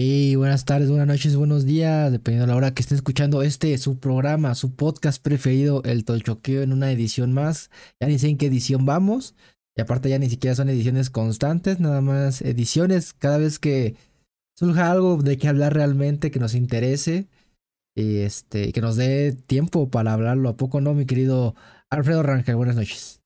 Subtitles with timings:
[0.00, 3.76] Y buenas tardes, buenas noches, buenos días, dependiendo de la hora que estén escuchando este,
[3.78, 7.68] su programa, su podcast preferido, El Tolchoqueo, en una edición más.
[7.98, 9.34] Ya ni sé en qué edición vamos.
[9.76, 13.96] Y aparte ya ni siquiera son ediciones constantes, nada más ediciones cada vez que
[14.56, 17.26] surja algo de qué hablar realmente, que nos interese.
[17.96, 20.48] Y este, que nos dé tiempo para hablarlo.
[20.48, 21.56] ¿A poco no, mi querido
[21.90, 22.54] Alfredo Rangel?
[22.54, 23.20] Buenas noches.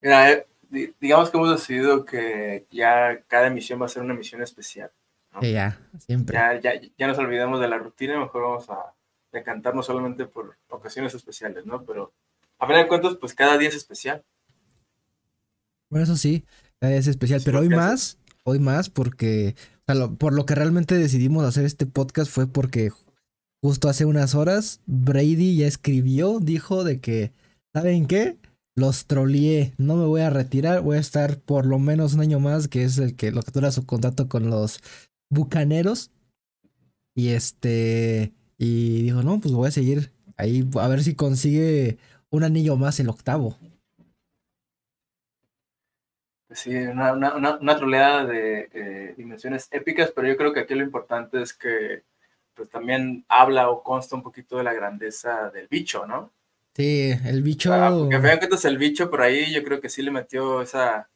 [0.00, 0.46] Mira, eh,
[1.00, 4.92] digamos que hemos decidido que ya cada emisión va a ser una emisión especial
[5.40, 6.34] ya, siempre.
[6.34, 8.94] Ya, ya, ya nos olvidamos de la rutina, mejor vamos a
[9.32, 11.84] decantarnos solamente por ocasiones especiales, ¿no?
[11.84, 12.12] Pero
[12.58, 14.22] a fin de cuentas, pues cada día es especial.
[15.90, 16.44] Bueno, eso sí,
[16.78, 19.56] cada día es especial, pero hoy más, hoy más porque,
[20.18, 22.90] por lo que realmente decidimos hacer este podcast fue porque
[23.62, 27.32] justo hace unas horas Brady ya escribió, dijo de que,
[27.74, 28.38] ¿saben qué?
[28.74, 32.40] Los troleé, no me voy a retirar, voy a estar por lo menos un año
[32.40, 34.80] más, que es el que lo que dura su contrato con los
[35.32, 36.10] Bucaneros.
[37.14, 38.32] Y este.
[38.58, 41.98] Y dijo, no, pues voy a seguir ahí a ver si consigue
[42.30, 43.56] un anillo más el octavo.
[46.46, 50.84] Pues sí, una, una, troleada de eh, dimensiones épicas, pero yo creo que aquí lo
[50.84, 52.02] importante es que
[52.54, 56.30] pues también habla o consta un poquito de la grandeza del bicho, ¿no?
[56.74, 57.72] Sí, el bicho.
[57.72, 61.08] Ah, porque vean que el bicho por ahí, yo creo que sí le metió esa,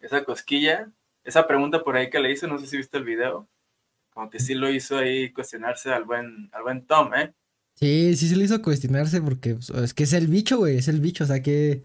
[0.00, 0.88] esa cosquilla,
[1.24, 3.48] esa pregunta por ahí que le hizo, no sé si viste el video
[4.16, 7.34] como que sí lo hizo ahí cuestionarse al buen, al buen Tom, ¿eh?
[7.74, 10.88] Sí, sí se le hizo cuestionarse porque pues, es que es el bicho, güey, es
[10.88, 11.84] el bicho, o sea que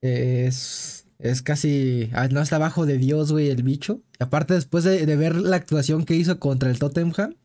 [0.00, 4.00] es, es casi, ah, no está abajo de Dios, güey, el bicho.
[4.18, 7.36] Y aparte después de, ver la actuación que hizo contra el Tottenham,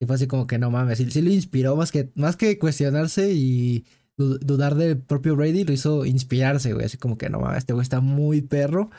[0.00, 2.60] y fue así como que no mames, sí, sí lo inspiró más que, más que
[2.60, 7.58] cuestionarse y dudar del propio Brady, lo hizo inspirarse, güey, así como que no mames,
[7.58, 8.90] este güey está muy perro.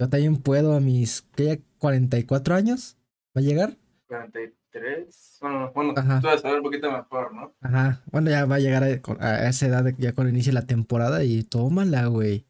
[0.00, 1.62] Yo también puedo a mis, ¿qué?
[1.78, 2.96] 44 años
[3.36, 3.76] ¿Va a llegar?
[4.06, 5.38] 43.
[5.40, 7.54] Bueno, bueno tú vas a saber un poquito mejor, ¿no?
[7.60, 8.02] Ajá.
[8.12, 12.06] Bueno, ya va a llegar a, esa edad, ya cuando inicie la temporada y tómala,
[12.06, 12.46] güey.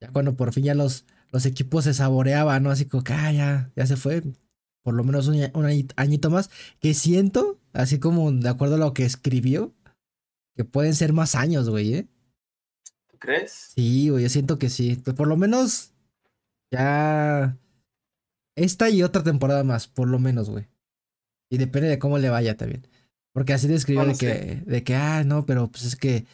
[0.00, 2.70] Ya cuando por fin ya los, los equipos se saboreaban, ¿no?
[2.70, 4.22] Así como que, ah, ya, ya se fue.
[4.82, 6.50] Por lo menos un, añito más.
[6.80, 9.74] Que siento, así como de acuerdo a lo que escribió,
[10.56, 12.08] que pueden ser más años, güey, ¿eh?
[13.10, 13.72] ¿Tú crees?
[13.74, 14.96] Sí, güey, yo siento que sí.
[15.04, 15.92] Pues por lo menos
[16.70, 17.58] ya
[18.58, 20.66] esta y otra temporada más, por lo menos, güey.
[21.50, 22.86] Y depende de cómo le vaya también.
[23.32, 26.26] Porque así describió de que, de que, ah, no, pero pues es que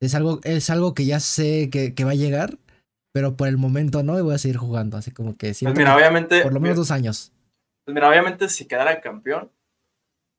[0.00, 2.58] es algo, es algo que ya sé que, que va a llegar,
[3.12, 4.96] pero por el momento no, y voy a seguir jugando.
[4.96, 5.64] Así como que sí.
[5.64, 6.42] Pues mira, obviamente.
[6.42, 7.32] Por lo menos dos años.
[7.84, 9.50] Pues mira, obviamente, si quedara campeón,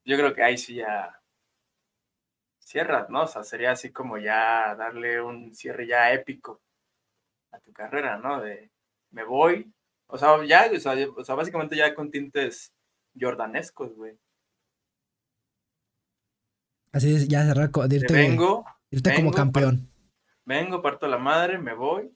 [0.06, 1.22] yo creo que ahí sí ya
[2.60, 3.24] cierras, ¿no?
[3.24, 6.62] O sea, sería así como ya darle un cierre ya épico
[7.52, 8.42] a tu carrera, ¿no?
[8.42, 8.72] De
[9.12, 9.72] me voy,
[10.14, 10.70] o sea, ya,
[11.18, 12.72] o sea, básicamente ya con tintes
[13.20, 14.16] jordanescos, güey.
[16.92, 19.90] Así es, ya cerrar, irte, vengo, irte como campeón.
[20.46, 22.16] vengo, parto la madre, me voy,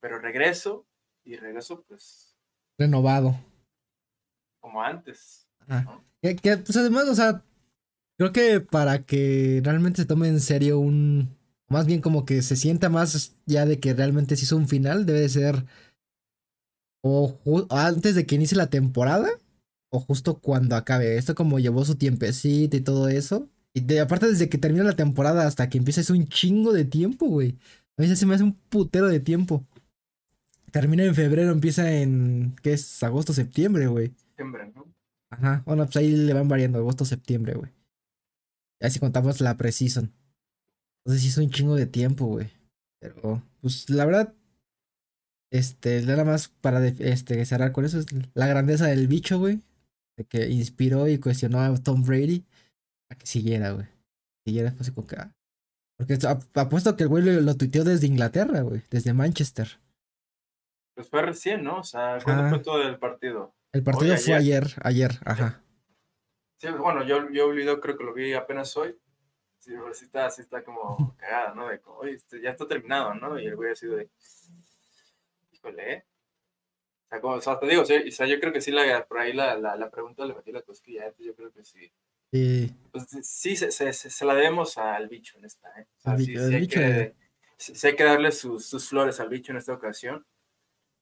[0.00, 0.86] pero regreso
[1.24, 2.36] y regreso pues...
[2.76, 3.42] Renovado.
[4.60, 5.48] Como antes.
[6.20, 7.42] Que, pues además, o sea,
[8.18, 11.38] creo que para que realmente se tome en serio un...
[11.68, 15.06] Más bien como que se sienta más ya de que realmente se hizo un final,
[15.06, 15.64] debe de ser
[17.02, 17.38] o
[17.70, 19.28] antes de que inicie la temporada
[19.90, 21.16] o justo cuando acabe.
[21.16, 23.48] Esto como llevó su tiempecito y todo eso.
[23.74, 26.84] Y de, aparte desde que termina la temporada hasta que empieza es un chingo de
[26.84, 27.58] tiempo, güey.
[27.98, 29.66] A veces se me hace un putero de tiempo.
[30.70, 33.02] Termina en febrero, empieza en, ¿qué es?
[33.02, 34.12] Agosto, septiembre, güey.
[34.16, 34.86] Septiembre, ¿no?
[35.30, 37.70] Ajá, bueno, pues ahí le van variando, agosto, septiembre, güey.
[38.80, 40.12] Ya si contamos la precision.
[41.04, 42.50] Entonces sí es un chingo de tiempo, güey.
[43.00, 44.34] Pero, pues la verdad,
[45.52, 49.60] este, nada más para este, cerrar con eso, es la grandeza del bicho, güey.
[50.16, 52.44] De que inspiró y cuestionó a Tom Brady
[53.10, 53.86] a que siguiera, güey.
[54.46, 55.16] Siguiera, pues, como que.
[55.16, 55.30] Ah.
[55.98, 56.18] Porque
[56.54, 59.68] apuesto que el güey lo, tuiteó desde Inglaterra, güey, desde Manchester.
[60.94, 61.80] Pues fue recién, ¿no?
[61.80, 63.54] O sea, ¿cuándo fue todo el partido?
[63.72, 65.62] El partido fue ayer, ayer, ajá.
[66.56, 68.98] Sí, bueno, yo, yo olvido, creo que lo vi apenas hoy.
[69.58, 71.68] Sí, sí está, sí está como cagada, ¿no?
[71.68, 73.38] De como, oye, este, ya está terminado, ¿no?
[73.38, 74.10] Y el güey ha sido de
[75.62, 76.04] híjole,
[77.06, 79.18] O sea, como, o sea, te digo, o sea, yo creo que sí, la, por
[79.18, 81.92] ahí la, la, la pregunta le metí la cosquilla, entonces yo creo que sí.
[82.32, 82.74] Sí.
[82.90, 85.86] Pues, sí, se, se, se, la debemos al bicho en esta, ¿eh?
[85.98, 87.14] O sea, sí, sí, hay que,
[87.58, 90.24] sí, hay que, darle sus, sus, flores al bicho en esta ocasión.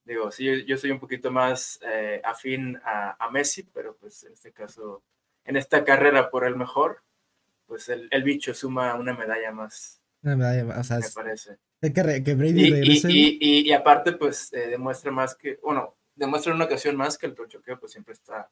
[0.05, 4.25] Digo, sí, yo, yo soy un poquito más eh, afín a, a, Messi, pero pues
[4.25, 5.05] en este caso,
[5.45, 7.03] en esta carrera por el mejor,
[7.67, 10.00] pues el, el bicho suma una medalla más.
[10.23, 11.59] O sea, me parece.
[11.81, 13.11] Que, que Brady y, regrese.
[13.11, 17.17] Y, y, y, aparte, pues, eh, demuestra más que, bueno, demuestra en una ocasión más
[17.17, 18.51] que el trochoqueo, pues, siempre está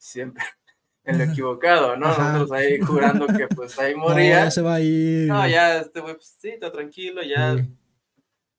[0.00, 0.42] siempre
[1.04, 2.08] en lo equivocado, ¿no?
[2.08, 4.38] Nosotros ahí jurando que pues ahí moría.
[4.38, 5.28] No, ya se va a ir.
[5.28, 7.56] No, ya este güey, pues sí, está tranquilo, ya.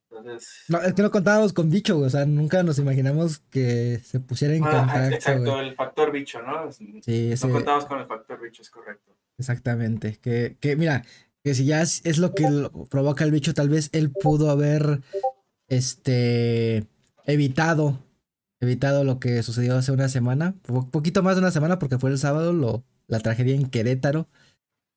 [0.09, 0.65] Entonces...
[0.67, 4.53] No, es que no contábamos con bicho, o sea, nunca nos imaginamos que se pusiera
[4.53, 5.15] en contacto.
[5.15, 6.71] Exacto, el factor bicho, ¿no?
[6.71, 9.15] Sí, No contábamos con el factor bicho, es correcto.
[9.37, 11.03] Exactamente, que, que mira,
[11.43, 12.47] que si ya es, lo que
[12.89, 15.01] provoca el bicho, tal vez él pudo haber,
[15.67, 16.85] este,
[17.25, 17.99] evitado
[18.61, 20.55] evitado lo que sucedió hace una semana,
[20.91, 24.27] poquito más de una semana porque fue el sábado lo, la tragedia en Querétaro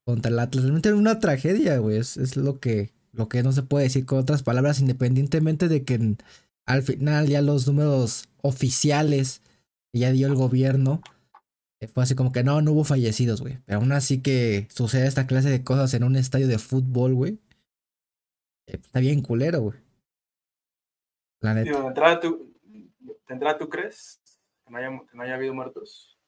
[0.05, 0.65] contra el Atlas.
[0.65, 4.43] Realmente una tragedia, güey, es, lo, que, lo que no se puede decir con otras
[4.43, 6.17] palabras, independientemente de que
[6.67, 9.41] al final ya los números oficiales
[9.93, 11.01] que ya dio el gobierno,
[11.89, 13.59] fue así como que no, no hubo fallecidos, güey.
[13.67, 17.39] Pero aún así que suceda esta clase de cosas en un estadio de fútbol, güey.
[18.67, 19.79] Eh, está bien culero, güey.
[21.41, 21.95] La neta.
[23.27, 24.21] ¿Tendrá, tú crees,
[24.65, 26.19] que no, haya, habido muertos?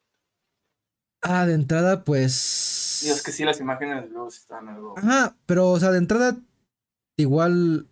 [1.23, 3.03] Ah, de entrada, pues.
[3.05, 4.95] Es que sí, las imágenes luego están algo.
[4.99, 6.37] Ajá, pero, o sea, de entrada,
[7.17, 7.87] igual.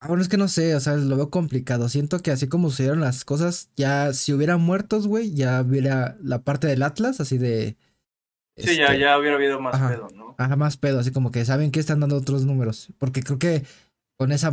[0.00, 1.88] Ahora es que no sé, o sea, lo veo complicado.
[1.88, 6.42] Siento que así como sucedieron las cosas, ya si hubiera muertos, güey, ya hubiera la
[6.42, 7.76] parte del Atlas, así de.
[8.56, 10.34] Sí, ya, este, ya hubiera habido más pedo, ¿no?
[10.38, 12.92] Ajá, más pedo, así como que saben que están dando otros números.
[12.98, 13.64] Porque creo que
[14.16, 14.52] con esa.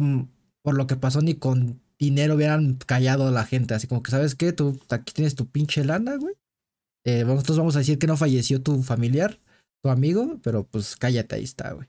[0.63, 3.75] Por lo que pasó, ni con dinero hubieran callado a la gente.
[3.75, 4.51] Así como que, ¿sabes qué?
[4.51, 6.36] Tú aquí tienes tu pinche lana, güey.
[7.06, 9.39] Eh, nosotros vamos a decir que no falleció tu familiar,
[9.83, 11.88] tu amigo, pero pues cállate, ahí está, güey.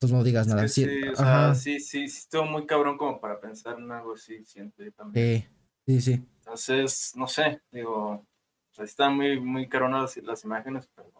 [0.00, 0.68] Entonces no digas nada.
[0.68, 4.14] sí, sí, o sea, sí, sí, sí, estuvo muy cabrón como para pensar en algo
[4.14, 5.50] así, siento yo también.
[5.86, 6.28] Sí, sí, sí.
[6.38, 8.24] Entonces, no sé, digo, o
[8.70, 11.10] sea, están muy, muy caronas las, imágenes, pero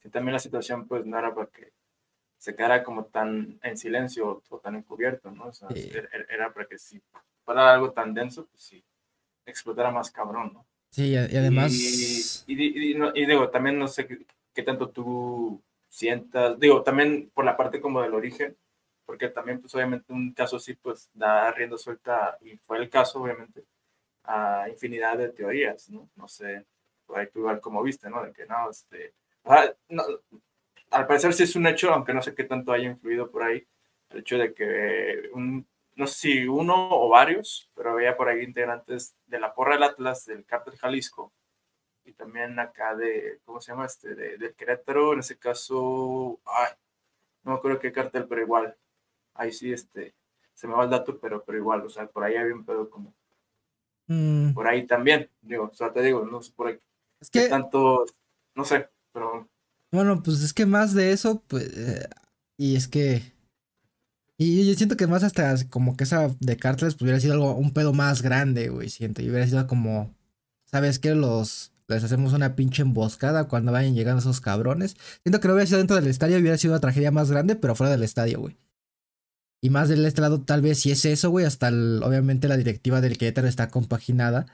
[0.00, 1.72] que también la situación pues no era para que
[2.38, 5.46] se quedara como tan en silencio o, tan encubierto, ¿no?
[5.46, 5.66] O sea,
[6.28, 7.02] era, para que si
[7.44, 8.84] fuera algo tan denso, pues sí,
[9.44, 10.64] explotara más cabrón, ¿no?
[10.92, 11.72] Sí, y además...
[12.46, 14.06] Y, y, digo, también no sé
[14.54, 15.60] qué, tanto tú
[15.90, 18.56] sientas, digo, también por la parte como del origen,
[19.04, 23.20] porque también pues obviamente un caso así pues da rienda suelta, y fue el caso
[23.20, 23.64] obviamente,
[24.24, 26.08] a infinidad de teorías, ¿no?
[26.14, 26.64] No sé,
[27.14, 28.24] ahí tú igual como viste, ¿no?
[28.24, 29.14] De que no, este...
[29.88, 30.04] no,
[30.90, 33.66] al parecer sí es un hecho, aunque no sé qué tanto haya influido por ahí,
[34.10, 35.66] el hecho de que un,
[35.96, 39.82] no sé si uno o varios, pero había por ahí integrantes de la porra del
[39.82, 41.32] Atlas, del Cártel Jalisco,
[42.04, 43.86] y también acá de, ¿cómo se llama?
[43.86, 46.72] Este, de, del Querétaro, en ese caso, ay,
[47.44, 48.76] no me acuerdo qué cartel, pero igual,
[49.34, 50.14] ahí sí, este,
[50.54, 52.90] se me va el dato, pero, pero igual, o sea, por ahí había un pedo
[52.90, 53.14] como,
[54.06, 54.52] mm.
[54.52, 56.78] por ahí también, digo, o sea, te digo, no sé por ahí,
[57.20, 58.06] es que tanto,
[58.54, 59.48] no sé, pero
[59.92, 61.64] bueno, pues es que más de eso, pues.
[61.76, 62.08] Eh,
[62.56, 63.22] y es que.
[64.38, 67.54] Y yo siento que más hasta como que esa de Cartles pues, hubiera sido algo,
[67.54, 68.88] un pedo más grande, güey.
[68.88, 69.22] Siento.
[69.22, 70.14] Y hubiera sido como.
[70.64, 71.14] ¿Sabes qué?
[71.14, 71.72] Los.
[71.94, 74.96] Les hacemos una pinche emboscada cuando vayan llegando esos cabrones.
[75.22, 77.74] Siento que no hubiera sido dentro del estadio, hubiera sido una tragedia más grande, pero
[77.74, 78.56] fuera del estadio, güey.
[79.62, 81.44] Y más del este lado, tal vez si es eso, güey.
[81.44, 84.46] Hasta obviamente la directiva del Querétaro está compaginada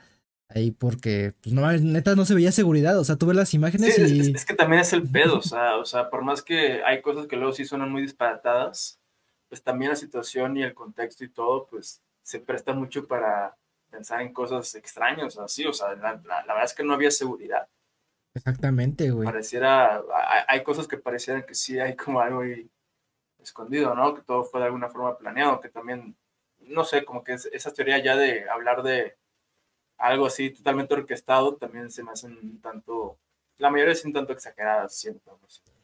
[0.49, 4.31] ahí porque, pues no, neta no se veía seguridad, o sea, tuve las imágenes y...
[4.33, 7.27] Es, que también es el pedo, o sea, o sea, por más que hay cosas
[7.27, 8.99] que luego sí suenan muy disparatadas,
[9.49, 13.57] pues también la situación y el contexto y todo, pues se presta mucho para
[13.89, 17.67] pensar en cosas extrañas, así, o sea, la, verdad es que no había seguridad.
[18.33, 19.25] Exactamente, güey.
[19.25, 20.01] Pareciera,
[20.47, 22.69] hay, cosas que parecieran que sí hay como algo ahí
[23.41, 24.13] escondido, ¿no?
[24.13, 26.15] Que todo fue de alguna forma planeado, que también,
[26.59, 29.17] no sé, como que esa teoría ya de hablar de
[29.97, 33.17] algo así totalmente orquestado también se me hacen un tanto,
[33.57, 35.39] la mayoría es un tanto exageradas, siento.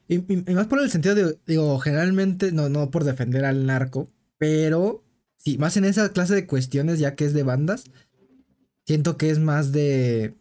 [0.07, 0.19] Y,
[0.53, 4.07] más por el sentido de, digo, generalmente, no, no por defender al narco,
[4.37, 5.01] pero
[5.43, 7.85] sí, más en esa clase de cuestiones, ya que es de bandas,
[8.85, 10.35] siento que es más de,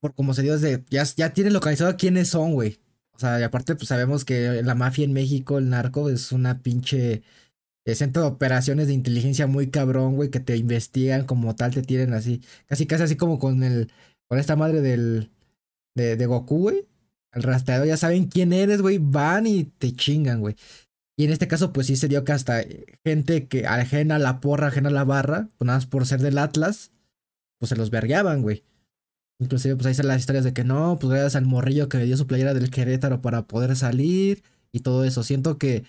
[0.00, 2.78] por como se dio, de, ya, ya tiene localizado quiénes son, güey.
[3.12, 6.62] O sea, y aparte, pues sabemos que la mafia en México, el narco, es una
[6.62, 7.22] pinche
[7.94, 12.14] centro de operaciones de inteligencia muy cabrón, güey, que te investigan como tal, te tienen
[12.14, 13.90] así, casi casi así como con el,
[14.28, 15.30] con esta madre del,
[15.94, 16.86] de, de Goku, güey.
[17.32, 20.56] El rastreador, ya saben quién eres, güey, van y te chingan, güey.
[21.20, 22.62] Y en este caso, pues sí se dio que hasta
[23.04, 26.92] gente que ajena la porra, ajena la barra, pues nada más por ser del Atlas,
[27.58, 28.64] pues se los vergueaban, güey.
[29.38, 32.16] Inclusive, pues ahí están las historias de que no, pues gracias al morrillo que dio
[32.16, 35.22] su playera del Querétaro para poder salir y todo eso.
[35.22, 35.84] Siento que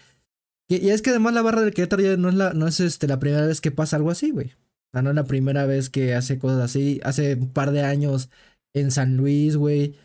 [0.67, 3.07] y, es que además la barra del Querétaro ya no es, la, no es este,
[3.07, 4.47] la primera vez que pasa algo así, güey.
[4.47, 7.00] O sea, no es la primera vez que hace cosas así.
[7.05, 8.29] Hace un par de años
[8.73, 9.95] en San Luis, güey.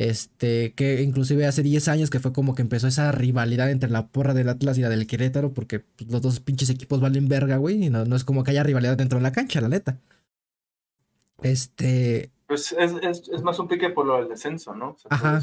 [0.00, 4.06] Este, que inclusive hace 10 años que fue como que empezó esa rivalidad entre la
[4.06, 7.58] porra del Atlas y la del Querétaro, porque pues, los dos pinches equipos valen verga,
[7.58, 9.98] güey, y no, no es como que haya rivalidad dentro de la cancha, la neta.
[11.42, 14.96] Este, Pues es, es, es, más un pique por lo del descenso, ¿no?
[15.10, 15.42] Ajá.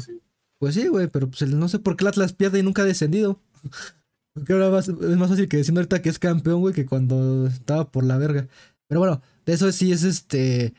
[0.58, 2.86] Pues sí, güey, pero pues no sé por qué el Atlas pierde y nunca ha
[2.86, 3.40] descendido.
[4.34, 7.92] Porque ahora es más fácil que diciendo ahorita que es campeón, güey, que cuando estaba
[7.92, 8.48] por la verga.
[8.88, 10.74] Pero bueno, de eso sí es este.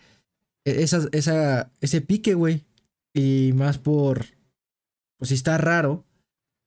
[0.66, 2.66] E, esa, esa, ese pique, güey.
[3.14, 4.26] Y más por.
[5.18, 6.06] Pues sí está raro.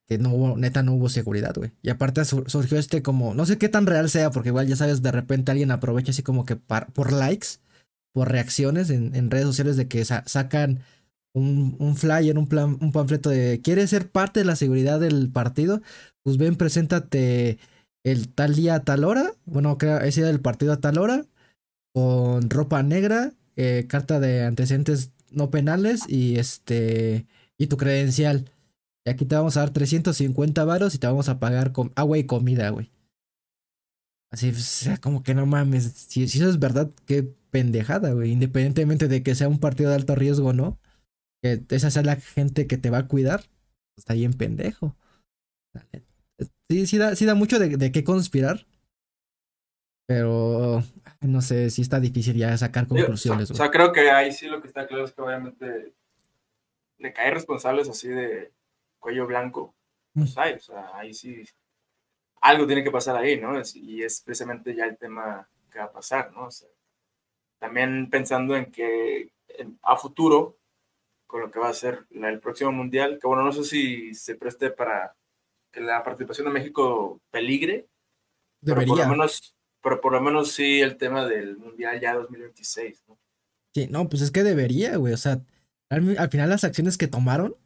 [0.06, 1.72] Que no hubo, neta, no hubo seguridad, güey.
[1.82, 3.34] Y aparte surgió este como.
[3.34, 6.22] No sé qué tan real sea, porque igual ya sabes, de repente alguien aprovecha así
[6.22, 7.58] como que por likes
[8.12, 10.80] por reacciones en, redes sociales de que sacan
[11.34, 15.80] un, flyer, un, plan, un panfleto de ¿quieres ser parte de la seguridad del partido?
[16.22, 17.58] Pues ven, preséntate
[18.04, 21.24] el tal día a tal hora, bueno, ese día del partido a tal hora,
[21.94, 27.26] con ropa negra, eh, carta de antecedentes no penales y este
[27.58, 28.50] y tu credencial.
[29.04, 32.18] Y aquí te vamos a dar 350 varos y te vamos a pagar con agua
[32.18, 32.90] y comida, güey.
[34.30, 35.84] Así, o sea, como que no mames.
[35.92, 38.32] Si, si eso es verdad, qué pendejada, güey.
[38.32, 40.78] Independientemente de que sea un partido de alto riesgo o no,
[41.42, 44.96] que esa sea la gente que te va a cuidar, pues, está bien pendejo.
[46.70, 48.66] Sí, sí da, sí da mucho de, qué conspirar.
[50.06, 50.82] Pero
[51.22, 53.50] no sé, sí está difícil ya sacar conclusiones.
[53.50, 55.92] O sea, creo que ahí sí lo que está claro es que obviamente
[56.98, 58.52] de caer responsables así de
[58.98, 59.74] cuello blanco,
[60.14, 60.40] pues mm.
[60.40, 61.44] hay, o sea, ahí sí
[62.40, 63.52] algo tiene que pasar ahí, ¿no?
[63.74, 66.46] y es precisamente ya el tema que va a pasar, ¿no?
[66.46, 66.68] O sea,
[67.58, 69.32] también pensando en que
[69.82, 70.58] a futuro,
[71.26, 74.34] con lo que va a ser el próximo mundial, que bueno, no sé si se
[74.34, 75.14] preste para
[75.70, 77.86] que la participación de México peligre,
[78.62, 78.94] Debería.
[78.94, 83.04] Pero por lo menos, pero por lo menos sí el tema del mundial ya 2026,
[83.08, 83.18] ¿no?
[83.74, 85.42] Sí, no, pues es que debería, güey, o sea,
[85.90, 87.56] al, final las acciones que tomaron,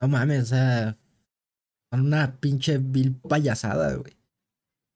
[0.00, 0.98] no mames, o sea,
[1.92, 4.16] son una pinche vil payasada, güey.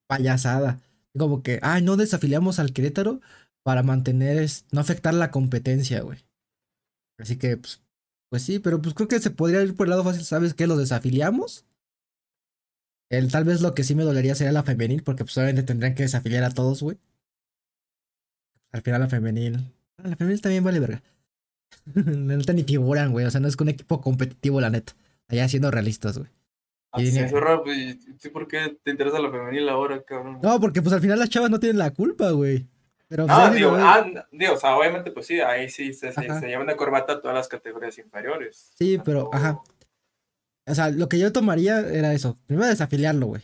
[0.08, 0.80] Payasada.
[1.16, 3.20] Como que, ay, no desafiliamos al Querétaro,
[3.64, 6.18] para mantener, no afectar la competencia, güey.
[7.18, 7.82] Así que, pues,
[8.30, 10.66] pues sí, pero pues creo que se podría ir por el lado fácil, ¿sabes qué?
[10.66, 11.64] Los desafiliamos.
[13.10, 15.94] El, tal vez lo que sí me dolería sería la femenil, porque pues obviamente tendrían
[15.94, 16.98] que desafiliar a todos, güey.
[18.72, 19.72] Al final la femenil.
[19.98, 21.02] Ah, la femenil también vale verga.
[21.94, 23.26] la neta ni figuran, güey.
[23.26, 24.94] O sea, no es que un equipo competitivo, la neta.
[25.28, 26.30] Allá siendo realistas, güey.
[26.90, 27.10] Ah, sí,
[28.18, 30.38] ¿sí ¿Por qué te interesa la femenil ahora, cabrón?
[30.42, 32.68] No, porque pues al final las chavas no tienen la culpa, güey.
[33.08, 36.46] Pero no, pues, digo, ah, digo, o sea, obviamente, pues sí, ahí sí se, se,
[36.46, 38.72] llevan de corbata todas las categorías inferiores.
[38.76, 39.60] Sí, pero, ajá.
[40.66, 42.36] O sea, lo que yo tomaría era eso.
[42.46, 43.42] Primero desafiliarlo, güey.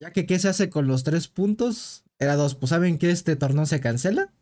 [0.00, 2.54] Ya que qué se hace con los tres puntos, era dos.
[2.54, 4.32] Pues saben que este torneo se cancela.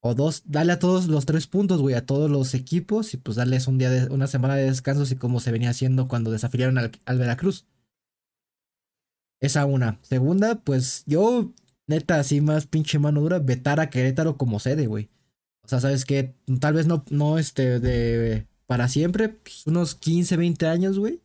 [0.00, 3.14] O dos, dale a todos los tres puntos, güey, a todos los equipos.
[3.14, 6.08] Y pues darles un día de, una semana de descanso, así como se venía haciendo
[6.08, 7.66] cuando desafiliaron al, al Veracruz.
[9.40, 9.98] Esa una.
[10.02, 11.52] Segunda, pues yo
[11.86, 15.10] neta, así más pinche mano dura, vetar a Querétaro como sede, güey.
[15.64, 20.36] O sea, sabes que tal vez no, no, este, de para siempre, pues, unos 15,
[20.36, 21.20] 20 años, güey,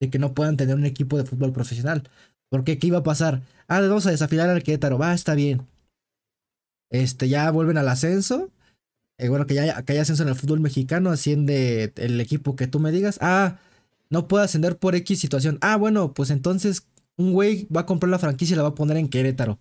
[0.00, 2.08] de que no puedan tener un equipo de fútbol profesional.
[2.48, 3.42] Porque, ¿qué iba a pasar?
[3.68, 5.66] Ah, vamos a desafiar al Querétaro, va, está bien.
[6.90, 8.50] Este, ya vuelven al ascenso.
[9.18, 12.66] Eh, bueno, que ya que haya ascenso en el fútbol mexicano, asciende el equipo que
[12.66, 13.18] tú me digas.
[13.20, 13.58] Ah,
[14.10, 15.58] no puede ascender por X situación.
[15.60, 16.86] Ah, bueno, pues entonces
[17.16, 19.58] un güey va a comprar la franquicia y la va a poner en Querétaro.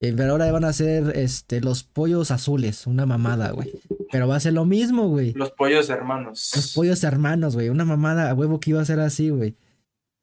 [0.00, 3.72] Eh, pero ahora van a ser este, los pollos azules, una mamada, güey.
[4.10, 5.32] Pero va a ser lo mismo, güey.
[5.34, 6.50] Los pollos hermanos.
[6.54, 7.68] Los pollos hermanos, güey.
[7.68, 9.56] Una mamada a huevo que iba a ser así, güey.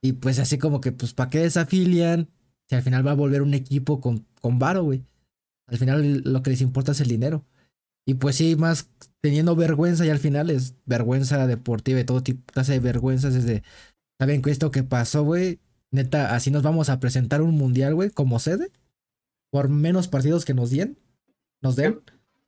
[0.01, 2.29] Y pues así como que, pues, ¿para qué desafilian?
[2.67, 5.03] Si al final va a volver un equipo con, con varo, güey.
[5.67, 7.45] Al final lo que les importa es el dinero.
[8.07, 12.61] Y pues sí, más teniendo vergüenza y al final es vergüenza deportiva y todo tipo
[12.61, 13.63] de vergüenzas desde,
[14.19, 15.59] ¿saben qué esto que pasó, güey?
[15.91, 18.71] Neta, así nos vamos a presentar un mundial, güey, como sede
[19.55, 20.99] por menos partidos que nos den,
[21.61, 22.01] nos den.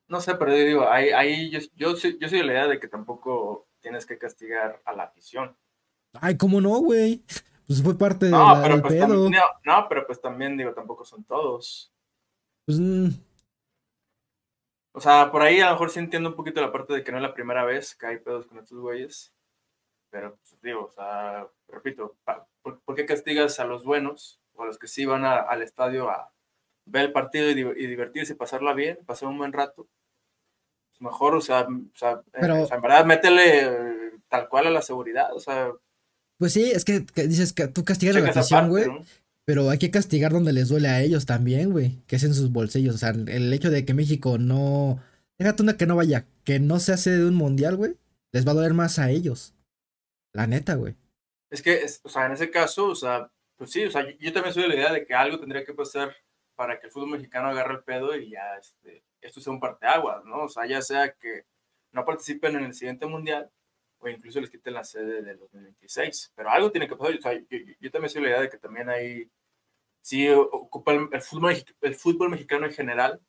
[0.07, 2.67] No sé, pero yo digo, ahí, ahí yo, yo, soy, yo soy de la idea
[2.67, 5.55] de que tampoco tienes que castigar a la afición.
[6.13, 7.23] Ay, ¿cómo no, güey?
[7.67, 9.31] Pues fue parte de no, pero pues También,
[9.65, 11.91] no, pero pues también digo, tampoco son todos.
[12.65, 13.09] Pues, mm.
[14.93, 17.11] O sea, por ahí a lo mejor sí entiendo un poquito la parte de que
[17.11, 19.33] no es la primera vez que hay pedos con estos güeyes.
[20.09, 22.15] Pero, pues, digo, o sea, repito,
[22.61, 26.31] ¿por, qué castigas a los buenos o a los que sí van al estadio a,
[26.87, 29.87] ver el partido y, divertirse, pasarla bien, pasar un buen rato.
[30.99, 35.71] Mejor, o sea, eh, en verdad, métele eh, tal cual a la seguridad, o sea.
[36.37, 38.85] Pues sí, es que, dices que tú castigas la afición, güey.
[39.45, 42.01] Pero hay que castigar donde les duele a ellos también, güey.
[42.05, 42.95] Que es en sus bolsillos.
[42.95, 45.01] O sea, el hecho de que México no.
[45.39, 47.95] Déjate una que no vaya, que no se hace de un mundial, güey.
[48.33, 49.53] Les va a doler más a ellos.
[50.33, 50.95] La neta, güey.
[51.49, 54.53] Es que, o sea, en ese caso, o sea, pues sí, o sea, yo, también
[54.53, 56.13] soy de la idea de que algo tendría que pasar
[56.55, 60.24] para que el fútbol mexicano agarre el pedo y ya este, esto sea un parteaguas,
[60.25, 60.43] ¿no?
[60.43, 61.45] O sea, ya sea que
[61.91, 63.51] no participen en el siguiente mundial
[64.00, 66.33] o incluso les quiten la sede del 2026.
[66.36, 67.17] Pero algo tiene que pasar.
[67.79, 69.29] yo, también soy la idea de que también hay,
[70.01, 73.21] sí ocupa el, fútbol, el fútbol mexicano en general,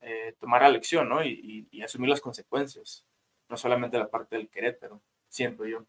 [0.00, 1.24] eh, tomar la lección, ¿no?
[1.24, 3.04] Y, y, asumir las consecuencias.
[3.48, 5.86] No solamente la parte del Querétaro, siento yo.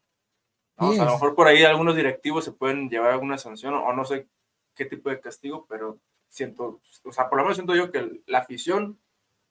[0.76, 4.26] a lo mejor por ahí algunos directivos se pueden llevar alguna sanción o no sé
[4.74, 8.38] qué tipo de castigo, pero siento, o sea, por lo menos siento yo que la
[8.38, 8.98] afición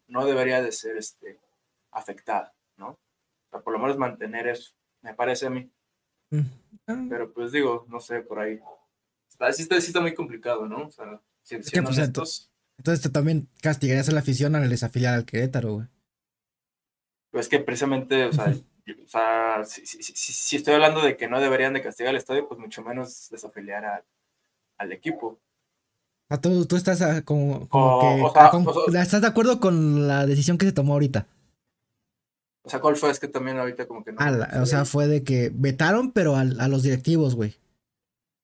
[0.10, 1.40] no debería de ser este,
[1.92, 2.90] afectada, ¿no?
[2.90, 5.72] O sea, por lo menos mantener eso, me parece a mí.
[6.32, 6.40] Mm.
[6.88, 7.06] Ah.
[7.10, 8.60] Pero pues digo, no sé, por ahí.
[9.54, 10.88] sí, está, sí está muy complicado, ¿no?
[10.88, 11.98] O sea, si, que, pues,
[12.78, 15.88] entonces tú también castigarías a la afición al desafiliar al Querétaro, güey.
[17.32, 21.40] Pues que precisamente, o sea, o sea si, si, si, estoy hablando de que no
[21.40, 24.06] deberían de castigar al estadio, pues mucho menos desafiliar a,
[24.78, 25.40] al equipo.
[26.30, 30.72] Ah, tú, tú estás ah, como, que, ¿Estás de acuerdo con la decisión que se
[30.72, 31.26] tomó ahorita?
[32.64, 33.10] O sea, ¿cuál fue?
[33.10, 34.20] Es que también ahorita como que no.
[34.62, 37.56] o sea, fue de que vetaron, pero a, los directivos, güey.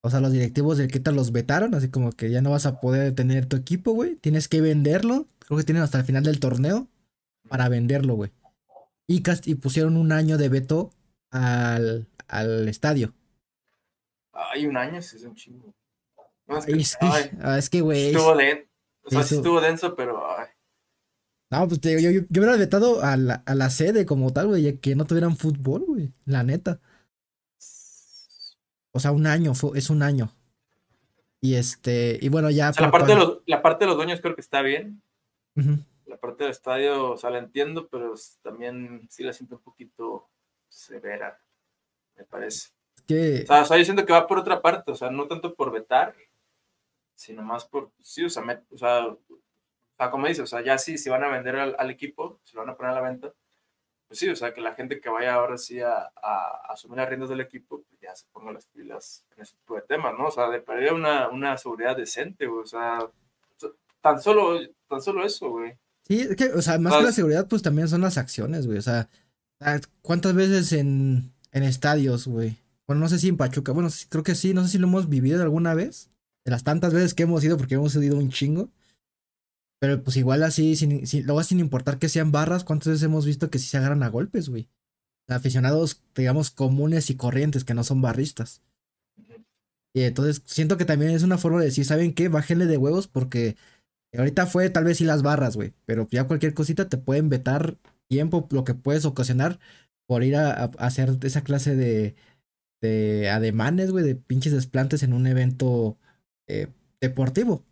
[0.02, 2.80] O sea, los directivos del Queta los vetaron, así como que ya no vas a
[2.80, 4.16] poder tener tu equipo, güey.
[4.16, 5.28] Tienes que venderlo.
[5.40, 6.88] Creo que tienen hasta el final del torneo
[7.50, 8.32] para venderlo, güey.
[9.08, 10.92] Y, y pusieron un año de veto
[11.30, 13.14] al, al estadio.
[14.34, 15.76] Hay un año, sí es un chingo.
[16.48, 18.08] No, es, que, es, que, güey.
[18.08, 18.70] Estuvo denso.
[19.04, 20.24] O sea, sí estuvo denso, pero.
[21.50, 24.48] No, pues te digo, yo, yo, hubiera vetado a la, a la sede como tal,
[24.48, 26.12] güey, que no tuvieran fútbol, güey.
[26.26, 26.80] La neta.
[28.92, 30.32] O sea, un año, fue, es un año.
[31.42, 32.72] Y este, y bueno, ya.
[32.80, 35.02] la, parte de los, la parte de los dueños creo que está bien.
[36.06, 40.28] La parte del estadio, o sea, la entiendo, pero también sí la siento un poquito
[40.70, 41.40] severa,
[42.18, 42.70] me parece.
[43.06, 43.44] Que...
[43.44, 45.54] O sea, o sea, yo siento que va por otra parte, o sea, no tanto
[45.54, 46.16] por vetar,
[47.16, 51.10] sino más por, sí, o sea, o, sea como dices, o sea, ya sí, si
[51.10, 53.34] van a vender al, equipo, si lo van a poner a la venta,
[54.08, 56.12] pues sí, o sea, que la gente que vaya ahora sí a,
[56.70, 59.82] asumir las riendas del equipo, pues ya se ponga las pilas en ese tipo de
[59.82, 60.28] temas, ¿no?
[60.28, 63.00] O sea, de perder una, una seguridad decente, o sea,
[64.02, 65.78] tan solo, tan solo eso, güey.
[66.04, 68.78] Sí, es que, o sea, más que la seguridad, pues también son las acciones, güey,
[68.78, 69.10] o sea,
[70.02, 72.58] ¿cuántas veces en, en estadios, güey?
[72.86, 75.10] Bueno, no sé si en Pachuca, bueno, creo que sí, no sé si lo hemos
[75.10, 76.12] vivido alguna vez
[76.46, 78.70] de las tantas veces que hemos ido, porque hemos ido un chingo.
[79.80, 83.50] Pero pues igual así, sin, luego sin importar que sean barras, ¿cuántas veces hemos visto
[83.50, 84.70] que sí se agarran a golpes, güey?
[85.28, 88.62] Aficionados, digamos, comunes y corrientes que no son barristas.
[89.94, 92.30] Y entonces siento que también es una forma de decir, ¿saben qué?
[92.30, 93.56] Bájenle de huevos porque
[94.16, 95.74] ahorita fue tal vez sí las barras, güey.
[95.86, 97.78] Pero ya cualquier cosita te pueden vetar
[98.08, 99.60] tiempo, lo que puedes ocasionar
[100.06, 102.16] por ir a hacer esa clase de,
[102.82, 105.98] de ademanes, güey, de pinches desplantes en un evento
[106.48, 106.68] eh,
[107.00, 107.64] deportivo.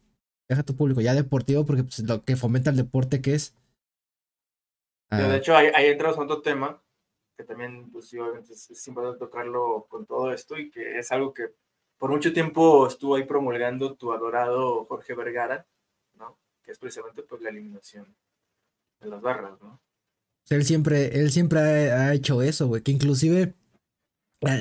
[0.48, 3.56] Deja tu público, ya deportivo, porque pues, lo que fomenta el deporte que es.
[5.10, 5.36] de ah.
[5.36, 6.82] hecho, ahí, ahí entramos a otro tema,
[7.38, 11.50] que también, pues obviamente es, importante tocarlo con todo esto y que es algo que
[11.98, 15.66] por mucho tiempo estuvo ahí promulgando tu adorado Jorge Vergara,
[16.16, 16.38] ¿no?
[16.64, 18.14] Que es precisamente pues la eliminación
[19.00, 19.82] de las barras, ¿no?
[20.50, 23.54] Él siempre, él siempre ha, hecho eso, güey, que inclusive...
[24.40, 24.60] pues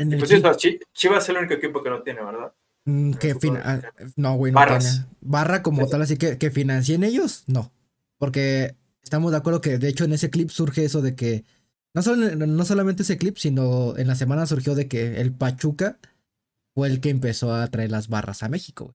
[0.92, 2.55] Chivas es el único equipo que no tiene, ¿verdad?
[2.85, 3.81] Mm, que ah,
[4.16, 4.61] no, güey, no
[5.21, 7.73] Barra como tal, así que, que financien ellos, no.
[8.18, 11.45] Porque estamos de acuerdo que de hecho en ese clip surge eso de que.
[11.95, 15.99] No, solo, no solamente ese clip, sino en la semana surgió de que el Pachuca
[16.75, 18.95] fue el que empezó a traer las barras a México,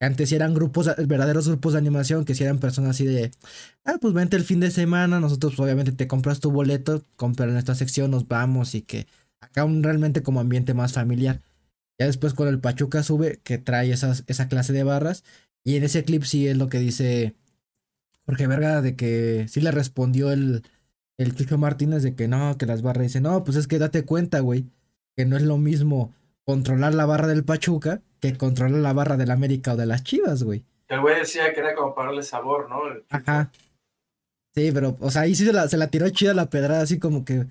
[0.00, 3.30] Antes eran grupos, verdaderos grupos de animación, que si eran personas así de,
[3.86, 7.48] ah, pues vente el fin de semana, nosotros pues, obviamente te compras tu boleto, compras
[7.48, 9.06] en esta sección, nos vamos y que
[9.40, 11.40] acá un realmente como ambiente más familiar.
[11.98, 15.24] Ya después con el Pachuca sube, que trae esas, esa clase de barras.
[15.64, 17.34] Y en ese clip sí es lo que dice
[18.26, 20.62] Jorge Verga, de que sí le respondió el,
[21.18, 23.04] el Chucho Martínez de que no, que las barras.
[23.04, 24.66] Dice, no, pues es que date cuenta, güey,
[25.16, 29.30] que no es lo mismo controlar la barra del Pachuca que controlar la barra del
[29.30, 30.64] América o de las Chivas, güey.
[30.88, 32.80] El güey decía que era como para darle sabor, ¿no?
[33.10, 33.50] Ajá.
[34.54, 36.98] Sí, pero, o sea, ahí sí se la, se la tiró chida la pedrada, así
[36.98, 37.46] como que,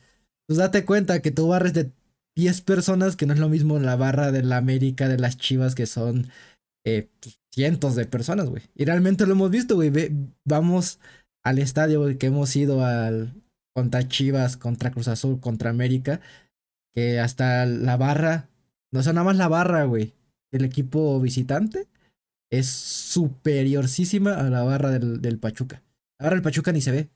[0.48, 1.92] pues date cuenta que tú barres de
[2.36, 5.76] 10 personas, que no es lo mismo la barra de la América, de las Chivas,
[5.76, 6.28] que son
[6.86, 8.64] eh, pues, cientos de personas, güey.
[8.76, 9.92] Y realmente lo hemos visto, güey.
[10.44, 11.00] Vamos
[11.44, 13.34] al estadio, güey, que hemos ido al
[13.74, 16.22] contra Chivas, contra Cruz Azul, contra América,
[16.94, 18.50] que hasta la barra,
[18.92, 20.14] no sea, nada más la barra, güey,
[20.52, 21.88] del equipo visitante
[22.52, 25.82] es superiorcísima a la barra del, del Pachuca.
[26.20, 27.10] Ahora el Pachuca ni se ve.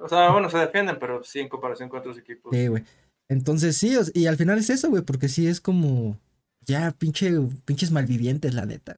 [0.00, 2.54] O sea, bueno, se defienden, pero sí en comparación con otros equipos.
[2.54, 2.84] Sí, güey.
[3.28, 6.18] Entonces sí, y al final es eso, güey, porque sí es como
[6.62, 7.32] ya pinche,
[7.64, 8.96] pinches malvivientes, la neta.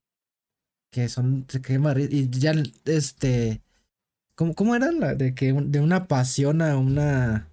[0.91, 2.53] Que son, se quema, y ya,
[2.85, 3.61] este,
[4.35, 7.49] ¿Cómo, cómo era la de que de una pasión a una.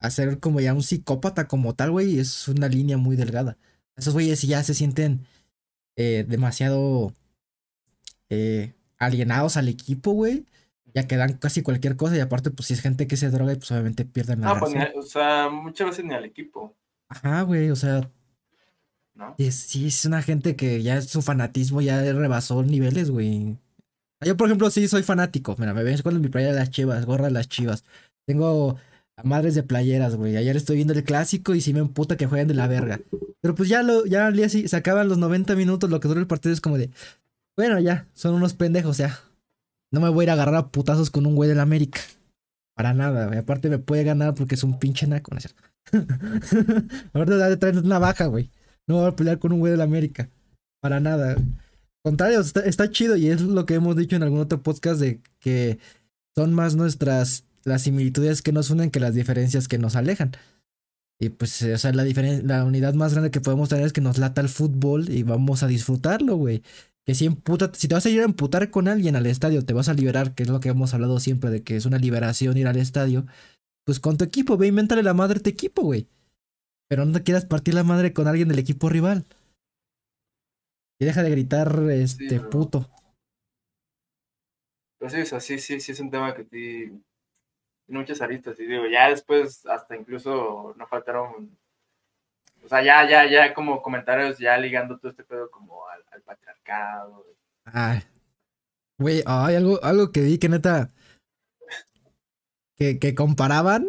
[0.00, 2.18] a ser como ya un psicópata como tal, güey?
[2.18, 3.56] Es una línea muy delgada.
[3.96, 5.26] Esos güeyes ya se sienten
[5.96, 7.12] eh, demasiado
[8.28, 10.46] eh, alienados al equipo, güey.
[10.96, 13.52] Ya que dan casi cualquier cosa y aparte, pues si es gente que se droga,
[13.54, 16.74] pues obviamente pierden la No, pues, o sea, muchas veces ni al equipo.
[17.10, 18.10] Ajá, güey, o sea.
[19.14, 19.34] ¿No?
[19.50, 23.58] sí, es una gente que ya su fanatismo ya rebasó niveles, güey.
[24.24, 25.54] Yo, por ejemplo, sí soy fanático.
[25.58, 27.84] Mira, me ven con mi playa de las chivas, gorra de las chivas.
[28.24, 28.78] Tengo
[29.16, 30.34] a madres de playeras, güey.
[30.38, 33.00] Ayer estoy viendo el clásico y sí me emputa que jueguen de la verga.
[33.42, 36.08] Pero pues ya lo, ya al día sí, se acaban los 90 minutos, lo que
[36.08, 36.88] dura el partido es como de.
[37.54, 39.20] Bueno, ya, son unos pendejos, ya.
[39.92, 42.00] No me voy a ir a agarrar a putazos con un güey del América.
[42.74, 43.38] Para nada, güey.
[43.38, 45.62] Aparte me puede ganar porque es un pinche naco, ¿no es cierto?
[47.14, 48.50] Ahorita de traer una baja, güey.
[48.86, 50.28] No voy a pelear con un güey del América.
[50.80, 51.36] Para nada.
[52.04, 55.78] Contrario, está, chido y es lo que hemos dicho en algún otro podcast de que
[56.36, 60.32] son más nuestras las similitudes que nos unen que las diferencias que nos alejan.
[61.18, 64.40] Y pues, o sea, la unidad más grande que podemos tener es que nos lata
[64.40, 66.62] el fútbol y vamos a disfrutarlo, güey.
[67.06, 69.72] Que si, emputa, si te vas a ir a emputar con alguien al estadio, te
[69.72, 72.56] vas a liberar, que es lo que hemos hablado siempre de que es una liberación
[72.56, 73.26] ir al estadio.
[73.84, 76.08] Pues con tu equipo, ve, invéntale la madre a tu equipo, güey.
[76.88, 79.24] Pero no te quieras partir la madre con alguien del equipo rival.
[80.98, 82.90] Y deja de gritar, este, puto.
[84.98, 87.00] Pues sí, sí, sí, sí es un tema que tiene
[87.86, 88.58] muchas aristas.
[88.58, 91.56] Y digo, ya después, hasta incluso no faltaron.
[92.64, 95.86] O sea, ya, ya, ya como comentarios, ya ligando todo este pedo como
[96.26, 97.24] patriarcado.
[97.64, 98.02] Ay.
[98.98, 100.92] Güey, hay algo, algo que vi que neta.
[102.76, 103.88] Que, que comparaban.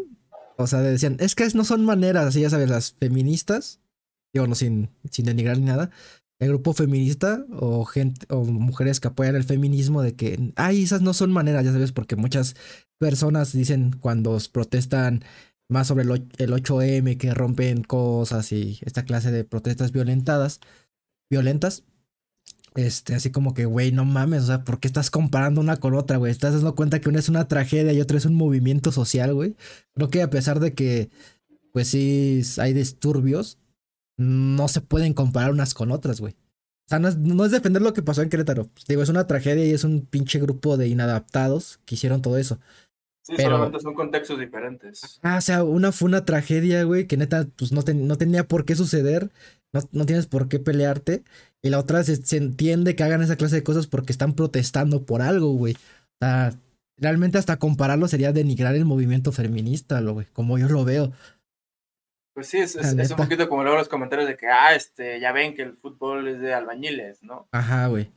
[0.58, 3.82] O sea, decían, es que no son maneras, así ya sabes, las feministas.
[4.34, 5.92] Digo, no sin, sin denigrar ni nada
[6.40, 11.02] el grupo feminista o gente o mujeres que apoyan el feminismo de que ay esas
[11.02, 12.56] no son maneras ya sabes porque muchas
[13.00, 15.24] personas dicen cuando protestan
[15.70, 16.10] más sobre el,
[16.54, 20.60] 8M que rompen cosas y esta clase de protestas violentadas
[21.30, 21.84] violentas
[22.78, 25.94] este así como que güey no mames o sea por qué estás comparando una con
[25.96, 28.92] otra güey estás dando cuenta que una es una tragedia y otra es un movimiento
[28.92, 29.56] social güey
[29.94, 31.10] creo que a pesar de que
[31.74, 33.58] pues sí hay disturbios
[34.18, 36.34] no se pueden comparar unas con otras, güey.
[36.34, 38.66] O sea, no es, defender lo que pasó en Querétaro.
[38.68, 42.38] Pues, digo, es una tragedia y es un pinche grupo de inadaptados que hicieron todo
[42.38, 42.60] eso.
[43.22, 45.20] Sí, solamente son contextos diferentes.
[45.22, 48.64] Ah, o sea, una fue una tragedia, güey, que neta, pues no, no tenía por
[48.64, 49.30] qué suceder.
[49.74, 51.24] No, no, tienes por qué pelearte.
[51.64, 55.06] Y la otra se, se, entiende que hagan esa clase de cosas porque están protestando
[55.06, 55.74] por algo, güey.
[55.74, 56.54] O sea,
[56.98, 61.12] realmente hasta compararlo sería denigrar el movimiento feminista, lo, güey, como yo lo veo.
[62.34, 65.32] Pues sí, es, es, un poquito como luego los comentarios de que, ah, este, ya
[65.32, 67.48] ven que el fútbol es de albañiles, ¿no?
[67.52, 68.12] Ajá, güey.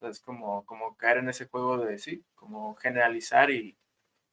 [0.00, 3.76] Es como, como caer en ese juego de, sí, como generalizar y,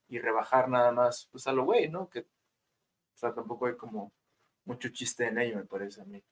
[0.08, 2.10] y rebajar nada más, pues a lo güey, ¿no?
[2.10, 4.14] Que, o sea, tampoco hay como
[4.66, 6.24] mucho chiste en ello, me parece a mí.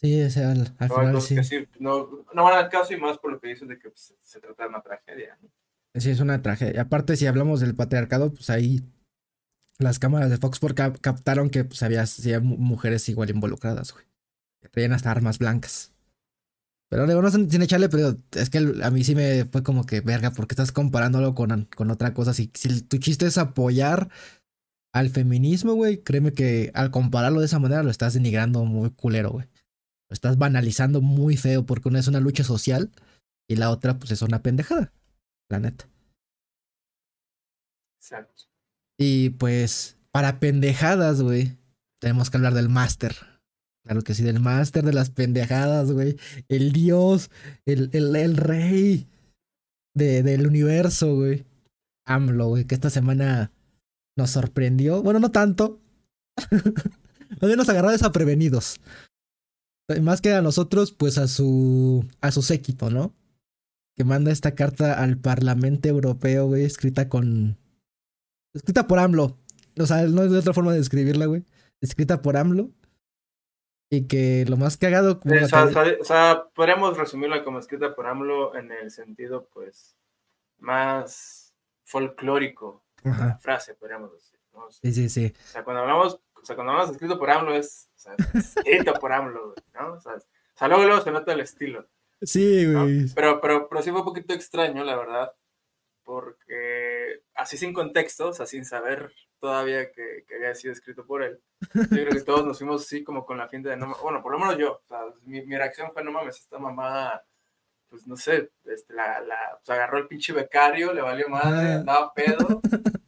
[0.00, 1.36] Sí, o sea, al, final sí.
[1.80, 4.40] no, no van al caso y más por lo que dicen de que pues, se
[4.40, 5.48] trata de una tragedia, ¿no?
[6.00, 6.82] Sí, es una tragedia.
[6.82, 8.84] Aparte, si hablamos del patriarcado, pues ahí
[9.78, 12.04] las cámaras de Fox porque captaron que pues, había,
[12.40, 14.04] mujeres igual involucradas, güey.
[14.60, 15.92] Que traían hasta armas blancas.
[16.90, 20.00] Pero digo, no sin echarle, pero es que a mí sí me fue como que,
[20.00, 22.32] verga, porque estás comparándolo con, con otra cosa.
[22.32, 24.08] Si, si tu chiste es apoyar
[24.92, 29.30] al feminismo, güey, créeme que al compararlo de esa manera lo estás denigrando muy culero,
[29.30, 29.48] güey.
[30.08, 32.90] Lo estás banalizando muy feo porque una es una lucha social
[33.48, 34.92] y la otra, pues es una pendejada.
[35.48, 35.88] La neta.
[38.00, 38.44] Exacto.
[38.98, 41.56] Y pues, para pendejadas, güey,
[42.00, 43.14] tenemos que hablar del máster.
[43.84, 46.18] Claro que sí, del máster de las pendejadas, güey.
[46.48, 47.30] El dios,
[47.64, 49.08] el, el, el rey
[49.94, 51.46] de, del universo, güey.
[52.06, 53.52] AMLO, güey, que esta semana
[54.16, 55.02] nos sorprendió.
[55.02, 55.80] Bueno, no tanto.
[57.40, 58.80] no nos agarró desaprevenidos.
[60.02, 63.14] Más que a nosotros, pues a su, a su séquito, ¿no?
[63.96, 67.56] Que manda esta carta al Parlamento Europeo, güey, escrita con
[68.54, 69.38] Escrita por AMLO.
[69.78, 71.44] O sea, no hay otra forma de escribirla, güey.
[71.80, 72.70] Escrita por AMLO.
[73.90, 75.20] Y que lo más cagado.
[75.20, 79.96] Como o, sea, podríamos resumirla como escrita por AMLO en el sentido, pues,
[80.58, 82.82] más folclórico.
[83.04, 84.38] La frase, podríamos decir.
[84.82, 85.32] sí, sí, sí.
[85.32, 88.94] O sea, cuando hablamos, o sea, cuando hablamos escrito por AMLO es, o sea, escrito
[88.94, 89.92] por AMLO, ¿no?
[89.94, 91.86] O sea, o sea, luego, luego se nota el estilo.
[92.20, 93.06] Sí, güey.
[93.14, 95.32] Pero, pero, pero sí fue un poquito extraño, la verdad
[96.08, 101.38] porque así sin contexto, o sea, sin saber todavía que, había sido escrito por él,
[101.74, 104.32] yo creo que todos nos fuimos así como con la finta de no, bueno, por
[104.32, 107.22] lo menos yo, o sea, mi, reacción fue no mames, esta mamá
[107.90, 112.14] pues no sé, este, la, la, pues, agarró el pinche becario, le valió madre, andaba
[112.14, 112.62] pedo.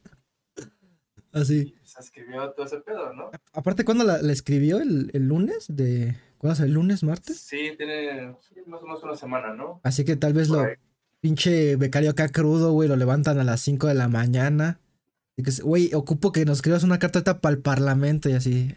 [1.32, 1.74] Así.
[1.84, 3.30] Se escribió todo ese pedo, ¿no?
[3.52, 4.78] Aparte, ¿cuándo la, escribió?
[4.78, 5.66] ¿El, ¿El, lunes?
[5.68, 7.38] de ¿Cuándo es el lunes, martes?
[7.38, 8.34] Sí, tiene
[8.66, 9.80] más o menos una semana, ¿no?
[9.82, 10.66] Así que tal vez lo
[11.20, 14.80] pinche becario acá crudo, güey, lo levantan a las 5 de la mañana.
[15.36, 18.74] Y que, güey, ocupo que nos escribas una carta para el parlamento y así.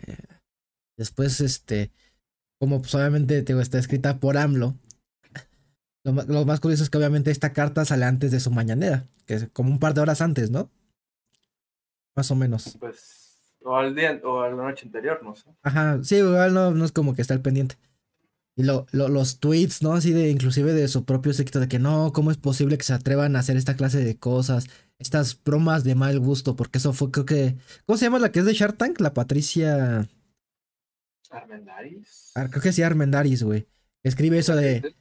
[0.98, 1.92] Después, este,
[2.60, 4.76] como pues obviamente te, está escrita por AMLO.
[6.04, 9.50] Lo, más curioso es que obviamente esta carta sale antes de su mañanera, que es
[9.54, 10.70] como un par de horas antes, ¿no?
[12.15, 12.78] Más o menos.
[12.80, 15.49] Pues, o al día, o a la noche anterior, no sé.
[15.63, 17.76] Ajá, sí, igual no, no es como que está al pendiente.
[18.56, 19.93] Y lo, los tweets, ¿no?
[19.93, 22.93] Así de, inclusive de su propio sector, de que no, ¿cómo es posible que se
[22.93, 24.67] atrevan a hacer esta clase de cosas?
[24.99, 27.56] Estas bromas de mal gusto, porque eso fue, creo que.
[27.86, 28.99] ¿Cómo se llama la que es de Shark Tank?
[28.99, 30.08] La Patricia.
[31.32, 32.32] Armendaris.
[32.36, 33.67] creo que sí, Armendaris, güey.
[34.04, 34.95] Escribe eso de,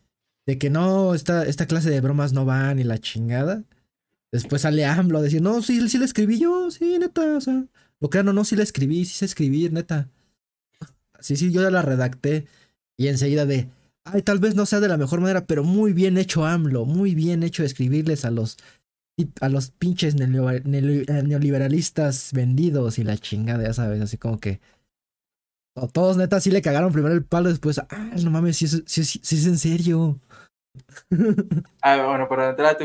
[0.47, 3.65] de que no, esta, esta clase de bromas no van y la chingada.
[4.33, 7.67] Después sale AMLO a decir, no, sí, sí la escribí yo, sí, neta, o sea,
[8.01, 10.09] lo que no, no, sí la escribí, sí sé escribir, neta.
[11.21, 12.47] Sí, sí, yo ya la redacté.
[12.97, 13.69] Y enseguida de,
[14.05, 17.15] ay, tal vez no sea de la mejor manera, pero muy bien hecho AMLO, muy
[17.15, 18.57] bien hecho escribirles a los,
[19.41, 24.63] a los pinches neoliberalistas vendidos y la chingada, ya sabes, así como que...
[25.93, 29.47] Todos neta sí le cagaron primero el palo, después, ah, no mames, si es, es
[29.47, 30.21] en serio.
[31.83, 32.85] ah, bueno, para entrar, ¿tú,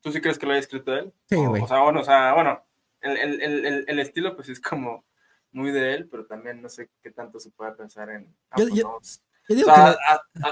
[0.00, 1.12] ¿tú sí crees que lo haya escrito él?
[1.28, 1.62] Sí, güey.
[1.62, 2.64] O, sea, bueno, o sea, bueno,
[3.00, 5.04] el, el, el, el, estilo pues es como
[5.52, 8.34] muy de él, pero también no sé qué tanto se puede pensar en...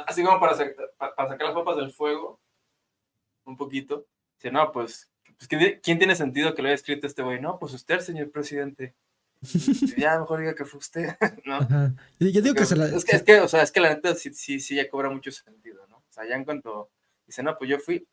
[0.06, 2.40] así como para, para, sacar las papas del fuego,
[3.44, 4.06] un poquito.
[4.38, 5.48] Si no, pues, pues
[5.82, 7.40] ¿quién tiene sentido que lo haya escrito este güey?
[7.40, 8.94] No, pues usted, señor presidente.
[9.96, 11.60] ya mejor diga que fue usted, ¿no?
[12.18, 12.86] Yo digo que se la...
[12.86, 15.10] Es que, es que, o sea, es que la neta sí, sí, sí ya cobra
[15.10, 15.98] mucho sentido, ¿no?
[15.98, 16.90] O sea, ya en cuanto
[17.24, 18.08] dice, no, pues yo fui,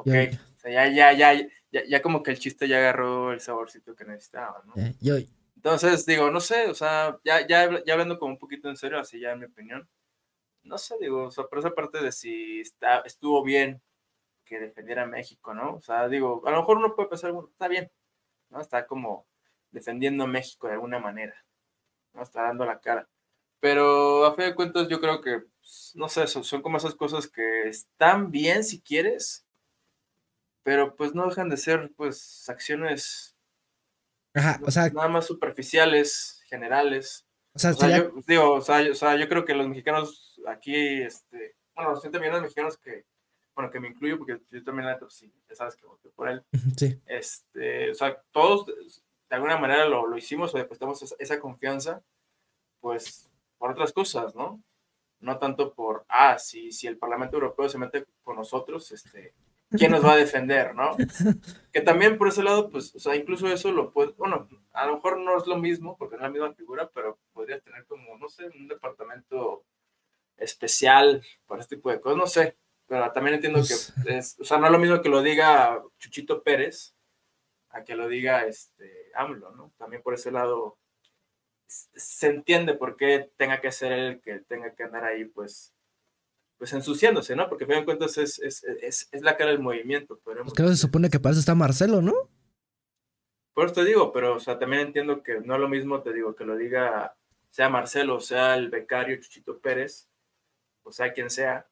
[0.00, 0.08] ok,
[0.56, 3.94] o sea, ya, ya, ya, ya, ya, como que el chiste ya agarró el saborcito
[3.94, 4.74] que necesitaba, ¿no?
[5.00, 5.16] Yo,
[5.56, 8.98] entonces, digo, no sé, o sea, ya, ya, ya hablando como un poquito en serio,
[8.98, 9.86] así ya en mi opinión,
[10.62, 13.82] no sé, digo, o sea, por esa parte de si está, estuvo bien
[14.44, 15.74] que defendiera a México, ¿no?
[15.74, 17.90] O sea, digo, a lo mejor uno puede pensar, bueno, está bien,
[18.48, 18.60] ¿no?
[18.60, 19.26] Está como
[19.70, 21.44] defendiendo a México de alguna manera,
[22.14, 22.22] ¿no?
[22.22, 23.06] Está dando la cara.
[23.60, 26.94] Pero a fin de cuentas yo creo que, pues, no sé, son, son como esas
[26.94, 29.46] cosas que están bien si quieres,
[30.62, 33.30] pero pues no dejan de ser, pues, acciones
[34.34, 34.88] Ajá, o sea.
[34.90, 37.26] Nada más superficiales, generales.
[37.52, 41.02] O sea, yo, digo, o sea, yo, o sea, yo creo que los mexicanos aquí,
[41.02, 43.04] este, bueno, los 100 millones de mexicanos que,
[43.54, 46.44] bueno, que me incluyo, porque yo también, la sí, ya sabes que voté por él.
[46.76, 47.00] Sí.
[47.06, 52.02] Este, o sea, todos de alguna manera lo, lo hicimos o depositamos esa confianza,
[52.80, 54.62] pues, por otras cosas, ¿no?
[55.18, 59.34] No tanto por, ah, si, si el Parlamento Europeo se mete con nosotros, este,
[59.70, 60.96] ¿quién nos va a defender, no?
[61.72, 64.94] Que también por ese lado, pues, o sea, incluso eso lo puede, bueno, a lo
[64.94, 68.18] mejor no es lo mismo, porque no es la misma figura, pero podrías tener como,
[68.18, 69.64] no sé, un departamento
[70.36, 72.56] especial para este tipo de cosas, no sé,
[72.86, 73.74] pero también entiendo que
[74.16, 76.94] es, o sea, no es lo mismo que lo diga Chuchito Pérez
[77.68, 79.72] a que lo diga este AMLO, ¿no?
[79.78, 80.76] También por ese lado
[81.68, 85.72] se entiende por qué tenga que ser él el que tenga que andar ahí, pues,
[86.60, 87.48] pues ensuciándose, ¿no?
[87.48, 90.20] Porque a fin de cuentas es, es, es, es la cara del movimiento.
[90.22, 92.12] Pues claro, se supone que para eso está Marcelo, ¿no?
[93.54, 96.12] Por eso te digo, pero o sea, también entiendo que no es lo mismo, te
[96.12, 97.16] digo, que lo diga
[97.48, 100.10] sea Marcelo, sea el becario Chuchito Pérez,
[100.82, 101.66] o sea quien sea,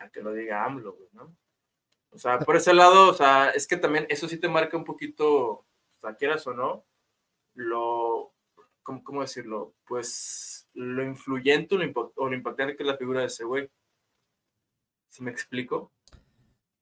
[0.00, 1.36] a que lo diga AMLO, ¿no?
[2.10, 4.84] O sea, por ese lado, o sea, es que también eso sí te marca un
[4.84, 5.66] poquito, o
[6.00, 6.84] sea, quieras o no,
[7.54, 8.34] lo,
[8.82, 9.76] ¿cómo, cómo decirlo?
[9.86, 13.70] Pues lo influyente o lo impactante que es la figura de ese güey.
[15.12, 15.92] ¿Si me explico?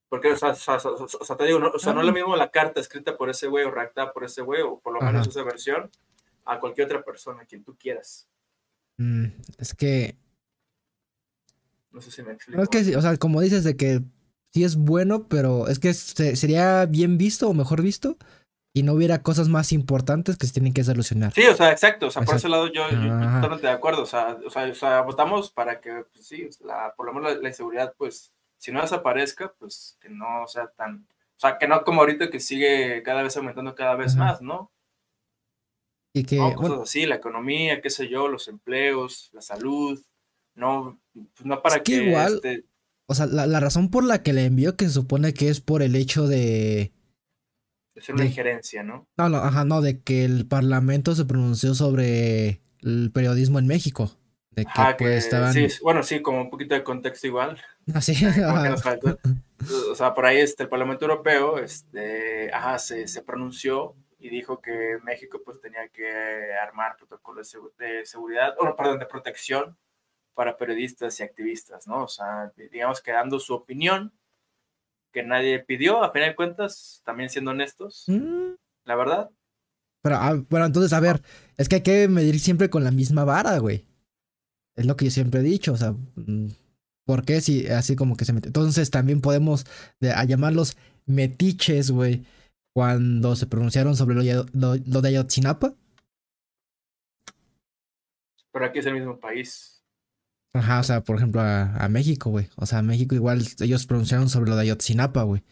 [0.08, 3.16] Porque, o sea, te digo, no, o sea, no es lo mismo la carta escrita
[3.16, 5.90] por ese güey o redactada por ese güey, o por lo menos esa versión,
[6.44, 8.28] a cualquier otra persona, quien tú quieras.
[8.98, 9.26] Mm,
[9.58, 10.16] es que.
[11.90, 12.62] No sé si me explico.
[12.62, 14.00] es que, o sea, como dices, de que
[14.52, 18.16] sí es bueno, pero es que sería bien visto o mejor visto
[18.72, 21.32] y no hubiera cosas más importantes que se tienen que solucionar.
[21.32, 22.06] Sí, o sea, exacto.
[22.06, 24.02] O sea, por ese lado yo, totalmente de acuerdo.
[24.02, 27.40] O sea, o sea, o sea votamos para que, pues, sí, la, por lo menos
[27.40, 31.06] la, inseguridad, pues, si no desaparezca, pues que no sea tan.
[31.36, 34.70] O sea, que no como ahorita que sigue cada vez aumentando cada vez más, ¿no?
[36.12, 36.36] Y que.
[36.36, 40.00] No, cosas así, la economía, qué sé yo, los empleos, la salud.
[40.54, 41.92] No, pues no para que.
[41.92, 42.34] igual.
[42.34, 42.64] Este
[43.06, 45.60] o sea, la, la razón por la que le envió, que se supone que es
[45.60, 46.92] por el hecho de
[48.00, 49.08] es una injerencia, ¿no?
[49.16, 54.16] No, no, ajá, no, de que el Parlamento se pronunció sobre el periodismo en México.
[54.50, 55.52] De que, pues, estaban...
[55.52, 57.60] sí, bueno, sí, como un poquito de contexto igual.
[57.92, 58.14] Ah, sí.
[59.90, 64.60] o sea, por ahí este, el Parlamento Europeo este, ajá, se, se, pronunció y dijo
[64.60, 66.06] que México pues tenía que
[66.62, 69.76] armar protocolos de seguridad, o perdón, de protección
[70.34, 72.04] para periodistas y activistas, ¿no?
[72.04, 74.12] O sea, digamos que dando su opinión,
[75.12, 78.52] que nadie pidió, a final de cuentas, también siendo honestos, mm.
[78.84, 79.30] la verdad.
[80.02, 81.22] Pero, ah, bueno, entonces, a ver,
[81.56, 83.86] es que hay que medir siempre con la misma vara, güey.
[84.76, 86.48] Es lo que yo siempre he dicho, o sea, mm,
[87.04, 88.46] ¿por qué si así como que se mete?
[88.46, 89.66] Entonces también podemos
[90.00, 92.24] a llamarlos metiches, güey,
[92.72, 95.74] cuando se pronunciaron sobre lo, lo de Ayotzinapa.
[98.52, 99.79] Pero aquí es el mismo país.
[100.52, 102.48] Ajá, o sea, por ejemplo, a, México, güey.
[102.56, 105.42] O sea, México igual ellos pronunciaron sobre lo de Ayotzinapa, güey.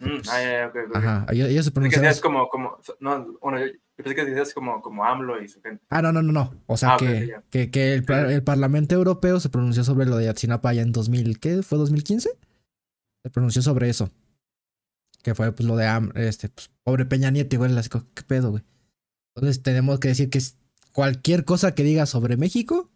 [0.00, 2.10] Mm, pues, ah, Ajá, ellos, se pronunciaron.
[2.10, 5.82] Es como, como, no, bueno, yo pensé que decías como, como AMLO y su gente.
[5.88, 6.54] Ah, no, no, no, no.
[6.66, 10.24] O sea, ah, que, que, que el, el, Parlamento Europeo se pronunció sobre lo de
[10.24, 11.62] Ayotzinapa ya en 2000, ¿qué?
[11.62, 12.30] ¿Fue 2015?
[13.22, 14.10] Se pronunció sobre eso.
[15.22, 17.72] Que fue, pues, lo de AMLO, este, pues, pobre Peña Nieto, güey,
[18.14, 18.64] ¿qué pedo, güey?
[19.36, 20.40] Entonces tenemos que decir que
[20.92, 22.90] cualquier cosa que diga sobre México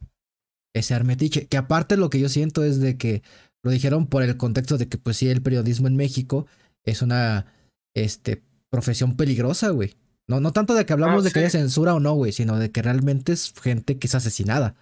[0.75, 1.47] ese armetiche.
[1.47, 3.23] Que aparte lo que yo siento es de que
[3.63, 6.47] lo dijeron por el contexto de que pues sí, el periodismo en México
[6.85, 7.47] es una
[7.95, 9.97] este, profesión peligrosa, güey.
[10.29, 12.59] No, no tanto de que hablamos ah, de que haya censura o no, güey, sino
[12.59, 14.77] de que realmente es gente que es asesinada.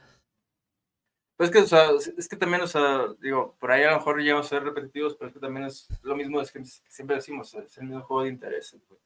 [1.38, 4.20] Pues que, o sea, es que también, o sea, digo, por ahí a lo mejor
[4.20, 7.54] llegamos a ser repetitivos, pero es que también es lo mismo es que siempre decimos,
[7.54, 9.00] es el mismo juego de intereses, güey.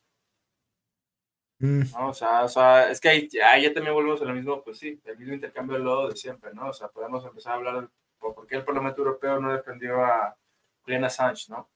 [1.63, 1.83] Mm.
[1.93, 2.09] ¿no?
[2.09, 5.01] O, sea, o sea, es que ahí, ya también volvemos a lo mismo, pues sí,
[5.05, 6.71] el mismo intercambio de lodo de siempre, ¿no?
[6.71, 10.37] O sea, podemos empezar a hablar de por qué el Parlamento Europeo no defendió a
[10.83, 11.71] Julian Assange, ¿no?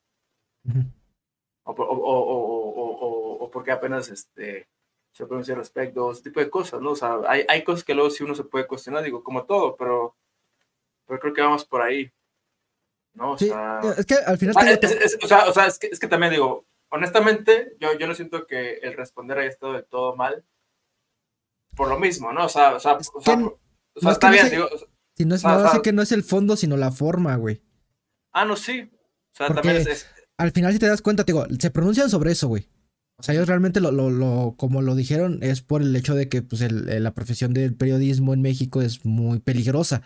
[1.62, 4.68] o, o, o, o, por qué apenas este,
[5.12, 6.90] se pronuncia al respecto, ese tipo de cosas, ¿no?
[6.90, 9.76] O sea, hay, hay cosas que luego sí uno se puede cuestionar, digo, como todo,
[9.76, 10.16] pero,
[11.06, 12.12] pero creo que vamos por ahí.
[13.14, 13.32] ¿no?
[13.32, 14.54] O sea, es que al final...
[14.58, 14.78] Ah,
[15.22, 18.46] o, sea, o sea, es que, es que también digo, honestamente, yo, yo no siento
[18.46, 20.44] que el responder haya estado del todo mal.
[21.74, 22.46] Por lo mismo, ¿no?
[22.46, 24.68] O sea, o sea, o sea, está bien, digo.
[25.16, 27.62] Si no es, no, que no es el fondo, sino la forma, güey.
[28.32, 28.90] Ah, no, sí.
[28.92, 30.06] O sea, también es,
[30.38, 32.68] Al final, si te das cuenta, te digo, se pronuncian sobre eso, güey.
[33.18, 36.28] O sea, ellos realmente lo, lo, lo, como lo dijeron, es por el hecho de
[36.28, 40.02] que pues, el, la profesión del periodismo en México es muy peligrosa.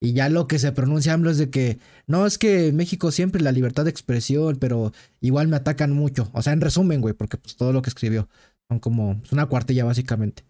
[0.00, 3.42] Y ya lo que se pronuncia AMLO es de que no es que México siempre
[3.42, 6.30] la libertad de expresión, pero igual me atacan mucho.
[6.32, 8.28] O sea, en resumen, güey, porque pues todo lo que escribió
[8.68, 10.44] son como es una cuartilla básicamente.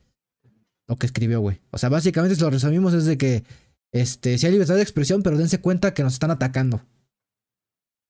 [0.86, 1.60] Lo que escribió, güey.
[1.70, 3.44] O sea, básicamente si lo resumimos es de que
[3.92, 6.82] este sí hay libertad de expresión, pero dense cuenta que nos están atacando.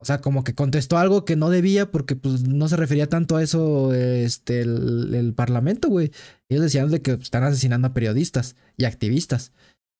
[0.01, 3.37] O sea, como que contestó algo que no debía porque pues no se refería tanto
[3.37, 6.13] a eso este el, el parlamento, güey.
[6.49, 9.53] Ellos decían de que están asesinando a periodistas y activistas.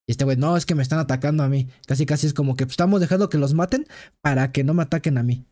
[0.09, 1.67] Y este güey, no, es que me están atacando a mí.
[1.85, 3.85] Casi, casi es como que pues, estamos dejando que los maten
[4.21, 5.45] para que no me ataquen a mí.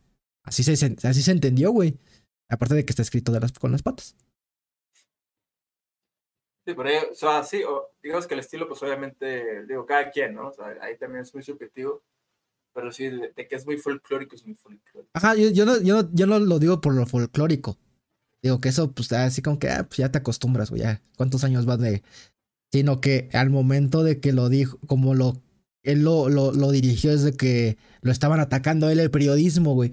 [0.44, 2.00] Así se, así se entendió, güey.
[2.50, 4.16] Aparte de que está escrito de las, con las patas.
[6.66, 7.62] Sí, ahí, o sea, sí,
[8.02, 10.48] digamos que el estilo, pues obviamente, digo, cada quien, ¿no?
[10.48, 12.02] O sea, ahí también es muy subjetivo.
[12.74, 15.12] Pero sí, de, que es muy folclórico, es muy folclórico.
[15.14, 17.78] Ajá, yo, yo, no, yo, yo no lo digo por lo folclórico.
[18.42, 21.04] Digo que eso, pues así como que, ah, pues ya te acostumbras, güey, ya.
[21.16, 22.02] ¿Cuántos años vas de,
[22.72, 25.42] sino que al momento de que lo dijo, como lo,
[25.84, 29.92] él lo, lo, lo dirigió desde que lo estaban atacando él el periodismo, güey,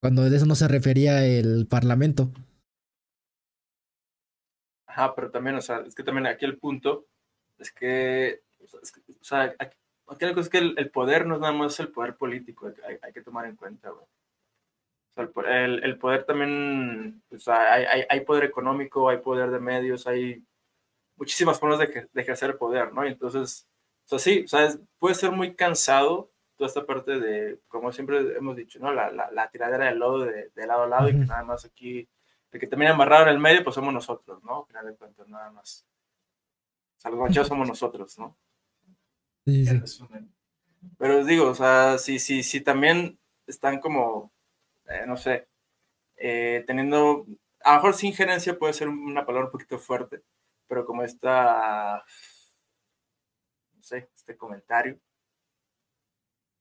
[0.00, 2.30] cuando de eso no se refería el parlamento.
[4.86, 7.06] Ajá, pero también, o sea, es que también aquí el punto
[7.58, 11.78] es que, o sea, aquí, la cosa es que el, poder no es nada más
[11.80, 14.06] el poder político, hay, que tomar en cuenta, güey.
[15.16, 19.60] O el, el, poder también, o sea, hay, hay, hay poder económico, hay poder de
[19.60, 20.44] medios, hay
[21.16, 23.04] muchísimas formas de, de ejercer el poder, ¿no?
[23.06, 23.66] Y entonces,
[24.04, 28.36] o sea, sí, o sea, puede ser muy cansado toda esta parte de, como siempre
[28.36, 28.92] hemos dicho, ¿no?
[28.92, 31.64] La, la, la tiradera del lodo de, de, lado a lado y que nada más
[31.64, 32.08] aquí,
[32.50, 34.60] de que termina amarrado en el medio, pues somos nosotros, ¿no?
[34.60, 35.86] Al final de cuentas, nada más.
[36.96, 38.36] O sea, los manchados somos nosotros, ¿no?
[39.44, 40.04] Sí, sí.
[40.98, 44.32] Pero digo, o sea, si, si, si también están como,
[44.88, 45.48] eh, no sé,
[46.16, 47.26] eh, teniendo,
[47.62, 50.22] a lo mejor sin injerencia puede ser una palabra un poquito fuerte,
[50.66, 52.04] pero como está,
[53.74, 54.98] no sé, este comentario,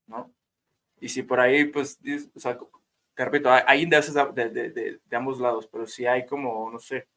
[0.07, 0.33] ¿no?
[0.99, 1.99] Y si por ahí, pues,
[2.33, 2.57] o sea,
[3.15, 7.07] repito, hay intereses de, de, de, de, ambos lados, pero si hay como, no sé,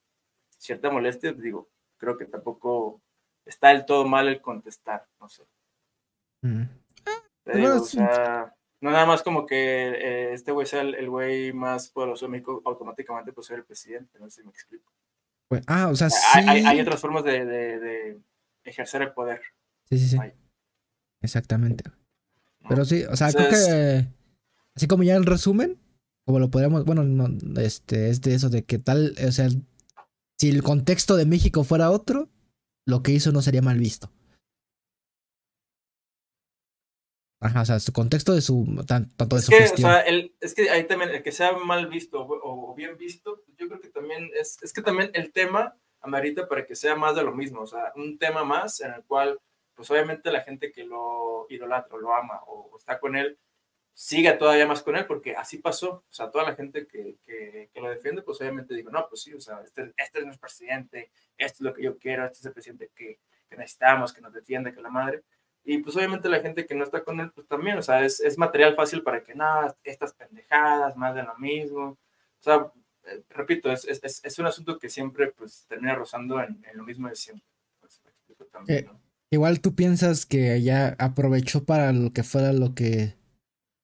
[0.56, 3.00] cierta molestia, digo, creo que tampoco
[3.44, 5.46] está del todo mal el contestar, no sé.
[6.42, 6.64] Mm.
[7.46, 12.26] o sea, no nada más como que eh, este güey sea el güey más poderoso
[12.26, 14.92] de México, automáticamente pues ser el presidente, no sé si me explico.
[15.48, 16.16] Pues, ah, o sea, sí.
[16.34, 18.20] Hay, hay, otras formas de, de, de,
[18.64, 19.40] ejercer el poder.
[19.88, 20.18] Sí, sí, sí.
[21.22, 21.84] Exactamente.
[22.68, 24.06] Pero sí, o sea, creo que
[24.76, 25.78] así como ya el resumen,
[26.26, 27.28] como lo podríamos, bueno, no,
[27.60, 29.48] este, es de eso de que tal, o sea,
[30.38, 32.28] si el contexto de México fuera otro,
[32.84, 34.12] lo que hizo no sería mal visto.
[37.40, 39.90] Ajá, o sea, su contexto de su, tanto de es su que, gestión.
[39.90, 43.44] O sea, el, es que ahí también, el que sea mal visto o, bien visto,
[43.56, 47.14] yo creo que también es, es que también el tema amerita para que sea más
[47.14, 49.40] de lo mismo, o sea, un tema más en el cual,
[49.74, 53.38] pues obviamente la gente que lo idolatra, lo ama o está con él,
[53.92, 57.68] siga todavía más con él, porque así pasó, o sea, toda la gente que, que,
[57.72, 60.46] que lo defiende, pues obviamente digo, no, pues sí, o sea, este, este, es nuestro
[60.46, 63.18] presidente, esto es lo que yo quiero, este es el presidente que,
[63.48, 65.24] que necesitamos, que nos defiende, que la madre,
[65.70, 68.20] y pues obviamente la gente que no está con él, pues también, o sea, es,
[68.20, 71.88] es material fácil para que nada, estas pendejadas, más de lo mismo.
[71.90, 71.98] O
[72.40, 72.72] sea,
[73.04, 76.84] eh, repito, es, es, es, un asunto que siempre pues termina rozando en, en lo
[76.84, 77.44] mismo de siempre.
[77.80, 78.00] Pues,
[78.50, 78.90] también, eh,
[79.30, 83.16] igual tú piensas que ya aprovechó para lo que fuera lo que,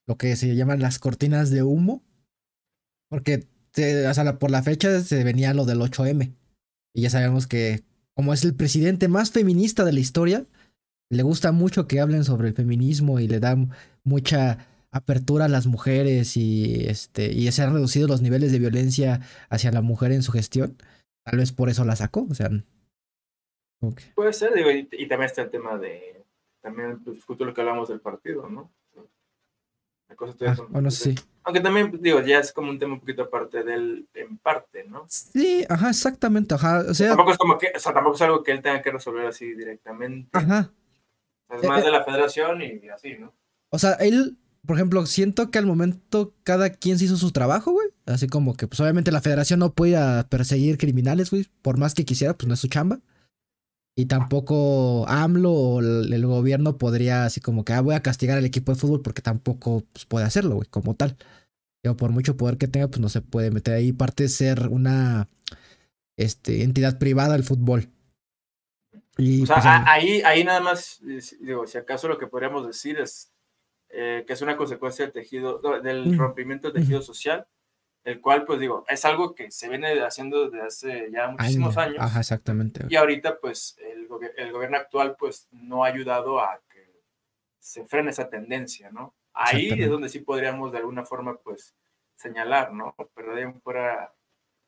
[0.06, 2.02] lo que se llaman las cortinas de humo.
[3.10, 6.34] Porque te, o sea, por la fecha se venía lo del 8M.
[6.94, 10.46] Y ya sabemos que como es el presidente más feminista de la historia,
[11.10, 13.56] le gusta mucho que hablen sobre el feminismo y le da
[14.02, 19.20] mucha apertura a las mujeres y este y se han reducido los niveles de violencia
[19.50, 20.76] hacia la mujer en su gestión.
[21.24, 22.50] Tal vez por eso la sacó, o sea.
[23.80, 24.06] Okay.
[24.14, 26.24] Puede ser, digo, y, y, también está el tema de
[26.62, 28.72] también pues, justo lo que hablamos del partido, ¿no?
[30.08, 31.14] La cosa ah, bueno, sí.
[31.44, 35.04] Aunque también, digo, ya es como un tema un poquito aparte del, en parte, ¿no?
[35.08, 36.84] Sí, ajá, exactamente, ajá.
[36.88, 38.92] O sea, tampoco es como que, o sea, tampoco es algo que él tenga que
[38.92, 40.30] resolver así directamente.
[40.32, 40.70] Ajá.
[41.50, 43.32] Es más de la federación y así, ¿no?
[43.70, 47.72] O sea, él, por ejemplo, siento que al momento cada quien se hizo su trabajo,
[47.72, 47.88] güey.
[48.06, 51.46] Así como que, pues obviamente la federación no puede perseguir criminales, güey.
[51.62, 53.00] Por más que quisiera, pues no es su chamba.
[53.96, 58.44] Y tampoco AMLO o el, gobierno podría así como que, ah, voy a castigar al
[58.44, 61.16] equipo de fútbol porque tampoco pues, puede hacerlo, güey, como tal.
[61.82, 63.92] Pero por mucho poder que tenga, pues no se puede meter ahí.
[63.92, 65.28] Parte de ser una
[66.16, 67.88] este, entidad privada del fútbol.
[69.16, 71.00] Y, o sea, pues, ahí, ahí nada más,
[71.40, 73.32] digo, si acaso lo que podríamos decir es
[73.96, 77.46] eh, que es una consecuencia del tejido, del rompimiento del tejido social,
[78.02, 81.98] el cual, pues digo, es algo que se viene haciendo desde hace ya muchísimos años.
[82.00, 82.84] Ajá, exactamente.
[82.88, 87.02] Y ahorita, pues, el, el, gobierno actual, pues, no ha ayudado a que
[87.60, 89.14] se frene esa tendencia, ¿no?
[89.32, 91.74] Ahí es donde sí podríamos de alguna forma, pues,
[92.16, 92.96] señalar, ¿no?
[93.14, 94.12] Pero de ahí fuera,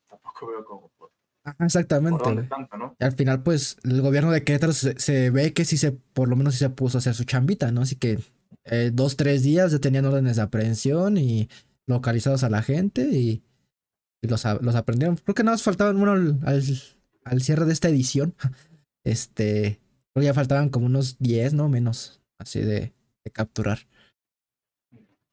[0.08, 0.64] tampoco veo
[1.60, 2.48] exactamente.
[2.98, 6.36] Y al final, pues, el gobierno de Querétaro se, ve que sí se, por lo
[6.36, 7.82] menos sí se puso a hacer su chambita, ¿no?
[7.82, 8.18] Así que
[8.64, 11.48] eh, dos, tres días ya tenían órdenes de aprehensión y
[11.86, 13.42] localizados a la gente y,
[14.22, 15.16] los, los, aprendieron.
[15.16, 16.40] Creo que nada más faltaban, bueno, al,
[17.24, 18.34] al, cierre de esta edición,
[19.04, 19.80] este,
[20.12, 21.68] creo que ya faltaban como unos 10, ¿no?
[21.68, 22.92] Menos, así de,
[23.24, 23.86] de capturar.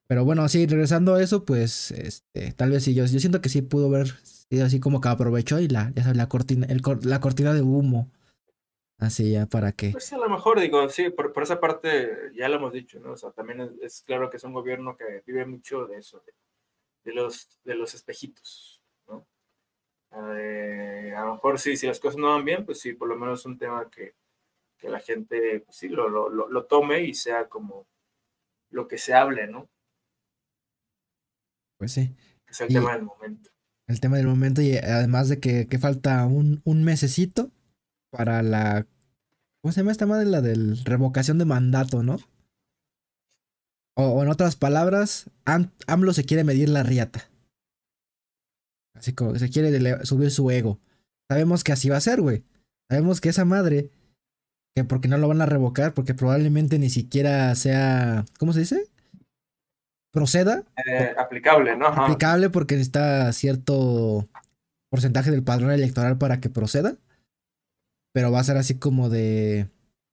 [0.06, 3.48] Pero bueno, sí, regresando a eso, pues, este, tal vez sí, yo, yo siento que
[3.48, 4.14] sí pudo ver
[4.50, 7.62] y así como que aprovechó y la, ya sabes, la cortina, el, la cortina de
[7.62, 8.10] humo.
[8.98, 9.90] Así ya para que.
[9.90, 13.12] Pues a lo mejor digo, sí, por, por esa parte ya lo hemos dicho, ¿no?
[13.12, 16.22] O sea, también es, claro que es un gobierno que vive mucho de eso,
[17.04, 19.26] de, los, de los espejitos, ¿no?
[20.38, 23.16] Eh, a lo mejor sí, si las cosas no van bien, pues sí, por lo
[23.16, 24.14] menos es un tema que,
[24.78, 27.88] que la gente, pues sí, lo, lo, lo, tome y sea como
[28.70, 29.68] lo que se hable, ¿no?
[31.78, 32.14] Pues sí.
[32.46, 33.53] Es el tema del momento
[33.86, 37.50] el tema del momento y además de que, que falta un, un, mesecito
[38.10, 38.86] para la...
[39.62, 40.26] ¿Cómo se llama esta madre?
[40.26, 42.18] La del revocación de mandato, ¿no?
[43.96, 47.30] O, en otras palabras, AMLO se quiere medir la riata.
[48.94, 50.80] Así como se quiere subir su ego.
[51.28, 52.44] Sabemos que así va a ser, güey.
[52.88, 53.90] Sabemos que esa madre,
[54.74, 58.90] que porque no lo van a revocar, porque probablemente ni siquiera sea, ¿cómo se dice?
[60.14, 60.62] Proceda.
[60.86, 61.88] Eh, aplicable, ¿no?
[61.88, 64.28] Aplicable porque necesita cierto
[64.88, 66.96] porcentaje del padrón electoral para que proceda.
[68.12, 69.68] Pero va a ser así como de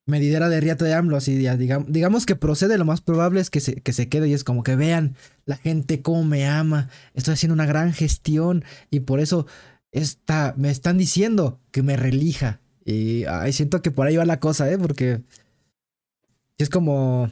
[0.07, 3.59] medidera de riata de AMLO, así digamos, digamos que procede, lo más probable es que
[3.59, 7.35] se, que se quede y es como que vean la gente cómo me ama, estoy
[7.35, 9.45] haciendo una gran gestión y por eso
[9.91, 12.59] está, me están diciendo que me relija.
[12.83, 14.79] Y ay, siento que por ahí va la cosa, ¿eh?
[14.79, 15.21] Porque
[16.57, 17.31] es como,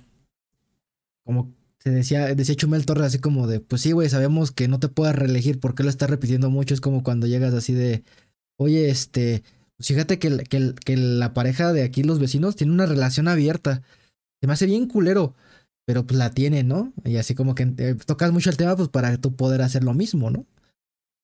[1.26, 4.80] como se decía, decía Chumel Torres así como de, pues sí, güey, sabemos que no
[4.80, 6.74] te puedes reelegir, porque lo estás repitiendo mucho?
[6.74, 8.04] Es como cuando llegas así de,
[8.58, 9.44] oye, este,
[9.78, 13.82] pues fíjate que, que, que, la pareja de aquí, los vecinos, tiene una relación abierta.
[14.42, 15.36] Se me hace bien culero,
[15.86, 16.94] pero pues la tiene, ¿no?
[17.06, 19.94] Y así como que eh, tocas mucho el tema, pues para tú poder hacer lo
[19.94, 20.46] mismo, ¿no?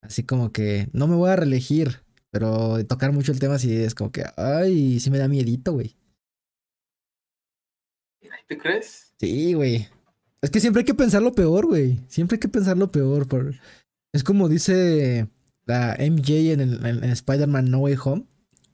[0.01, 2.01] Así como que no me voy a reelegir,
[2.31, 5.97] pero tocar mucho el tema sí es como que, ay, sí me da miedito, güey.
[8.47, 9.13] ¿Te crees?
[9.19, 9.87] Sí, güey.
[10.45, 11.99] Es que siempre hay que pensar lo peor, güey.
[12.07, 13.27] Siempre hay que pensar lo peor.
[13.27, 13.55] Por...
[14.13, 15.27] Es como dice
[15.65, 18.25] la MJ en, en Spider-Man No Way Home.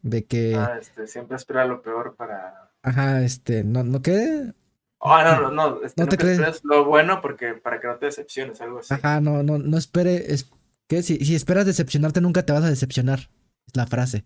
[0.01, 0.55] De que.
[0.55, 2.73] Ah, este, siempre espera lo peor para.
[2.83, 4.51] Ajá, este, ¿no, no qué?
[4.99, 6.61] Ah, no, no, no, este, no, te, crees.
[6.65, 8.93] lo bueno porque para que no te decepciones, algo así.
[8.93, 10.51] Ajá, no, no, no espere, es,
[10.89, 13.29] que si, si esperas decepcionarte nunca te vas a decepcionar,
[13.65, 14.25] es la frase.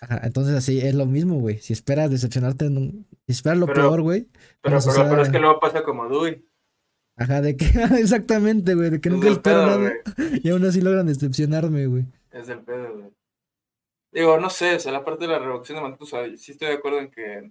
[0.00, 1.58] Ajá, entonces así es lo mismo, güey.
[1.58, 4.26] Si esperas decepcionarte, si esperas lo peor, güey.
[4.62, 6.48] Pero, pero, es que luego pasa como Dewey.
[7.16, 7.64] Ajá, de que,
[7.98, 9.92] exactamente, güey, de que nunca espero nada.
[10.42, 12.04] Y aún así logran decepcionarme, güey.
[12.30, 13.12] Es el pedo, güey.
[14.12, 16.74] Digo, no sé, o sea, la parte de la reducción de mandatos, sí estoy de
[16.74, 17.50] acuerdo en que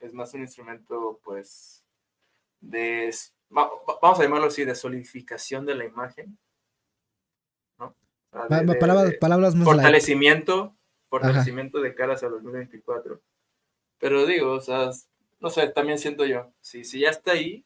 [0.00, 1.84] es más un instrumento, pues,
[2.60, 3.14] de,
[3.48, 6.36] vamos a llamarlo así, de solidificación de la imagen,
[7.78, 7.94] ¿no?
[8.30, 10.76] palabras, Fortalecimiento,
[11.08, 13.22] fortalecimiento de caras a 2024.
[13.98, 14.90] Pero digo, o sea,
[15.40, 17.64] no sé, también siento yo, si, si ya está ahí,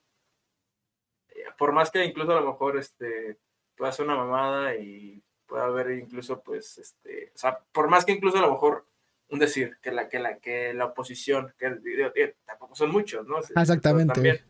[1.29, 3.39] eh, por más que incluso a lo mejor este,
[3.77, 8.13] pueda ser una mamada y puede haber incluso, pues, este, o sea, por más que
[8.13, 8.87] incluso a lo mejor
[9.31, 13.39] un decir que la que la que la oposición, que tampoco son muchos, ¿no?
[13.39, 14.15] Exactamente.
[14.15, 14.41] También,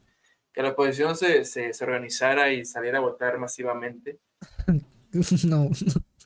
[0.53, 4.19] que la oposición se, se, organizara y saliera a votar masivamente.
[5.47, 5.71] no.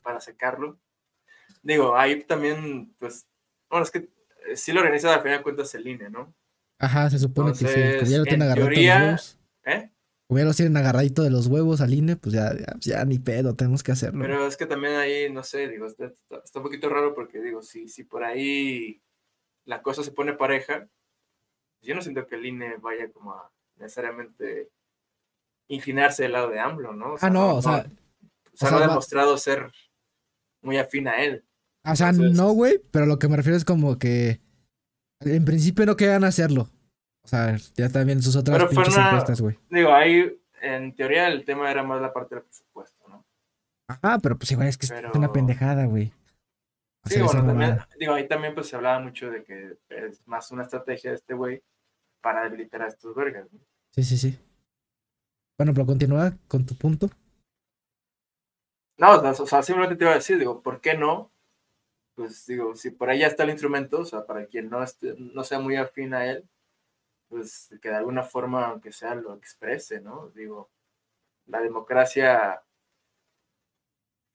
[0.01, 0.79] Para secarlo.
[1.61, 3.27] Digo, ahí también, pues,
[3.69, 4.09] bueno, es que
[4.47, 6.33] eh, sí lo organiza al final de cuentas el INE, ¿no?
[6.83, 7.59] Ajá, se supone que
[8.05, 8.67] sí, ya lo tiene agarrado.
[8.67, 9.17] Teoría,
[9.65, 9.89] ¿eh?
[10.27, 13.55] como ya los tienen agarradito de los huevos al INE, pues ya, ya, ni pedo,
[13.55, 14.21] tenemos que hacerlo.
[14.21, 16.11] Pero es que también ahí, no sé, digo, está,
[16.55, 19.01] un poquito raro porque digo, si, si por ahí
[19.63, 20.89] la cosa se pone pareja,
[21.81, 24.71] yo no siento que el INE vaya como a necesariamente
[25.69, 27.15] inclinarse del lado de AMLO, ¿no?
[27.21, 27.85] ah, no, o sea.
[28.53, 29.71] O sea, no ha demostrado ser
[30.61, 31.45] muy afín a él.
[31.85, 34.41] O sea, no, güey, pero lo que me refiero es como que
[35.25, 36.69] en principio no quedan hacerlo.
[37.23, 39.57] O sea, ya también sus otras Pero pinches encuestas, güey.
[39.69, 43.25] Digo, ahí en teoría el tema era más la parte del presupuesto, ¿no?
[43.87, 46.11] Ajá, pero pues igual es que es una pendejada, güey.
[47.05, 50.63] sí, bueno, también, digo, ahí también pues se hablaba mucho de que es más una
[50.63, 51.63] estrategia de este güey
[52.21, 53.59] para debilitar a estos vergas, ¿no?
[53.91, 54.39] Sí, sí, sí.
[55.57, 57.09] Bueno, pero continúa con tu punto.
[58.97, 61.32] No, o sea, simplemente te iba a decir, digo, ¿por qué no?
[62.15, 65.15] Pues digo, si por ahí ya está el instrumento, o sea, para quien no, esté,
[65.17, 66.47] no sea muy afín a él,
[67.27, 70.29] pues que de alguna forma, aunque sea, lo exprese, ¿no?
[70.29, 70.69] Digo,
[71.47, 72.61] la democracia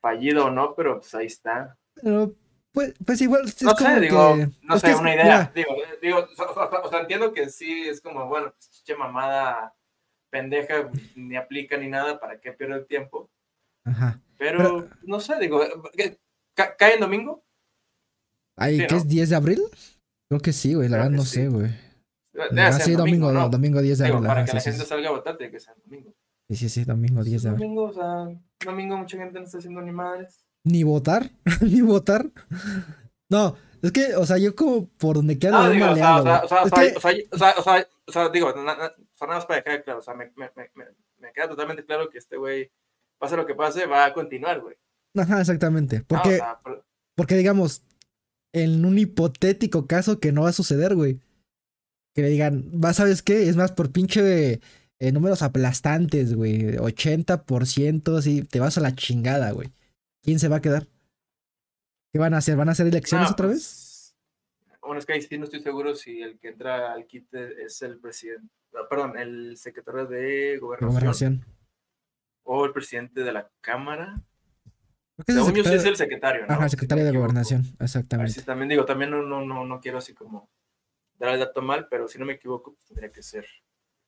[0.01, 1.77] fallido o no, pero pues ahí está.
[1.95, 2.35] Pero,
[2.73, 3.45] pues, pues igual.
[3.45, 5.53] no sé, digo, no sé, una idea.
[5.55, 6.27] Digo, digo
[6.83, 9.75] o, sea, entiendo que sí es como, bueno, pues, chiche mamada
[10.31, 13.31] pendeja, ni aplica ni nada, ¿para qué pierdo el tiempo?
[13.85, 14.21] Ajá.
[14.37, 15.61] Pero, no sé, digo,
[16.55, 17.45] ¿cae en domingo?
[18.59, 19.63] ¿Ahí qué es 10 de abril?
[20.29, 21.71] Creo que sí, güey, la verdad no sé, güey.
[22.57, 24.27] Ah, sí, domingo, domingo, domingo 10 de abril.
[24.27, 26.15] para que la gente salga a votar, tiene que ser domingo.
[26.49, 27.63] Sí, sí, sí, domingo 10 de abril.
[27.63, 30.45] Domingo, o sea, domingo mucha gente no está haciendo ni madres.
[30.65, 31.31] Ni votar,
[31.63, 32.31] ni votar.
[33.31, 36.23] No, es que, o sea, yo como por donde queda no, digo, o sea, o
[36.23, 40.01] sea, o sea, o sea, o sea, o sea, digo, nada más para dejar claro,
[40.01, 40.71] o sea, me, me, me,
[41.19, 42.71] me queda totalmente claro que este güey,
[43.19, 44.77] pase lo que pase, va a continuar, güey.
[45.17, 46.03] Ajá, exactamente.
[46.07, 46.41] Porque,
[47.15, 47.83] porque digamos,
[48.53, 51.21] en un hipotético caso que no va a suceder, güey
[52.19, 53.49] que le digan, va, ¿sabes qué?
[53.49, 54.61] Es más, por pinche
[54.99, 56.77] eh, números aplastantes, güey.
[56.77, 59.73] 80%, así, te vas a la chingada, güey.
[60.25, 60.89] ¿Quién se va a quedar?
[62.13, 62.57] ¿Qué van a hacer?
[62.57, 64.17] ¿Van a hacer elecciones otra vez?
[64.67, 67.33] Pues, bueno, es que ahí sí no estoy seguro si el que entra al kit
[67.33, 71.45] es el presidente, ah, perdón, el secretario de gobernación.
[72.43, 74.21] O el presidente de la Cámara.
[75.27, 76.55] Según yo sí es el secretario, ¿no?
[76.55, 78.41] Ajá, el secretario de gobernación, exactamente.
[78.43, 80.49] también digo, también no, no, no, no quiero así como
[81.19, 83.45] dar el dato mal, pero si no me equivoco, pues, tendría que ser.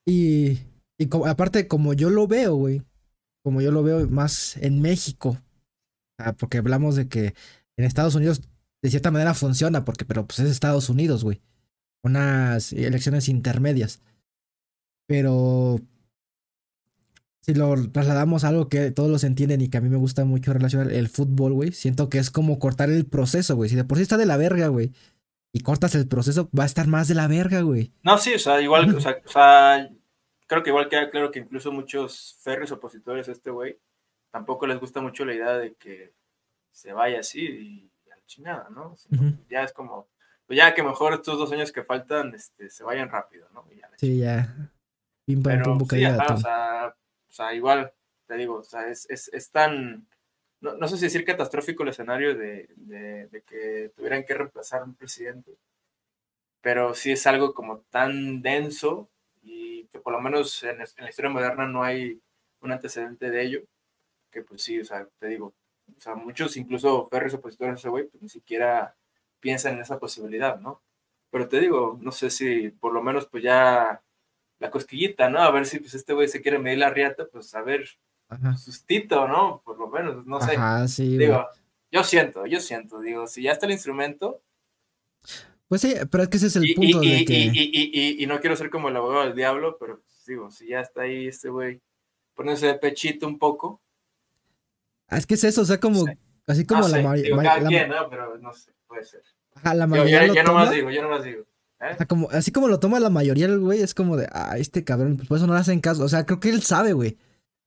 [0.05, 0.59] Y,
[0.97, 2.81] y aparte, como yo lo veo, güey,
[3.43, 5.37] como yo lo veo más en México,
[6.17, 7.33] ah, porque hablamos de que
[7.77, 8.41] en Estados Unidos
[8.81, 11.41] de cierta manera funciona, porque, pero pues es Estados Unidos, güey.
[12.03, 14.01] Unas elecciones intermedias.
[15.07, 15.79] Pero
[17.41, 20.25] si lo trasladamos a algo que todos los entienden y que a mí me gusta
[20.25, 23.69] mucho relacionar el fútbol, güey, siento que es como cortar el proceso, güey.
[23.69, 24.91] Si de por sí está de la verga, güey,
[25.51, 27.91] y cortas el proceso, va a estar más de la verga, güey.
[28.03, 29.89] No, sí, o sea, igual, o sea, o sea,
[30.47, 33.77] creo que igual queda claro que incluso muchos férreos opositores a este güey
[34.31, 36.13] tampoco les gusta mucho la idea de que
[36.71, 38.95] se vaya así y a la chingada, ¿no?
[39.49, 40.07] Ya es como,
[40.47, 43.65] pues ya que mejor estos dos años que faltan este, se vayan rápido, ¿no?
[43.97, 44.71] sí, ya.
[45.25, 46.95] Pim, Pero, sí, o, sea,
[47.31, 47.93] o sea, igual,
[48.27, 50.07] te digo, o sea, es, es, es tan
[50.61, 54.93] no, no, sé si decir catastrófico el escenario de, de, que tuvieran que reemplazar un
[54.95, 55.57] presidente,
[56.61, 59.09] pero sí es algo como tan denso
[59.91, 62.21] que por lo menos en, la historia moderna no hay
[62.61, 63.61] un antecedente de ello,
[64.31, 65.53] que pues sí, o sea, te digo,
[65.97, 68.95] o sea, muchos incluso férreos opositores a ese güey, pues ni siquiera
[69.39, 70.81] piensan en esa posibilidad, ¿no?
[71.31, 74.01] Pero te digo, no sé si por lo menos pues ya
[74.61, 75.39] la cosquillita, ¿no?
[75.39, 77.89] A ver si pues este güey se quiere medir la riata, pues a ver,
[78.63, 79.61] sustito, ¿no?
[79.65, 80.51] Por lo menos, no sé.
[80.55, 81.47] Ajá, sí, digo,
[81.91, 84.39] yo siento, yo siento, digo, si ya está el instrumento.
[85.67, 88.19] Pues sí, pero es que ese es el punto y, de que...
[88.19, 91.01] y, no quiero ser como el abogado del diablo, pero pues, digo, si ya está
[91.01, 91.81] ahí este güey
[92.35, 93.81] poniéndose de pechito un poco.
[95.07, 96.05] Ah, es que es eso, o sea, como,
[96.45, 97.87] así como la mayoría.
[97.87, 98.09] ¿no?
[98.11, 99.23] Pero no sé, puede ser.
[99.55, 100.27] Ajá, la mayoría.
[100.27, 101.45] Yo, yo, yo nomás digo, yo nomás digo.
[101.81, 102.05] ¿Eh?
[102.07, 105.17] como, así como lo toma la mayoría el güey, es como de, ah, este cabrón,
[105.17, 106.03] pues por eso no le hacen caso.
[106.03, 107.17] O sea, creo que él sabe, güey.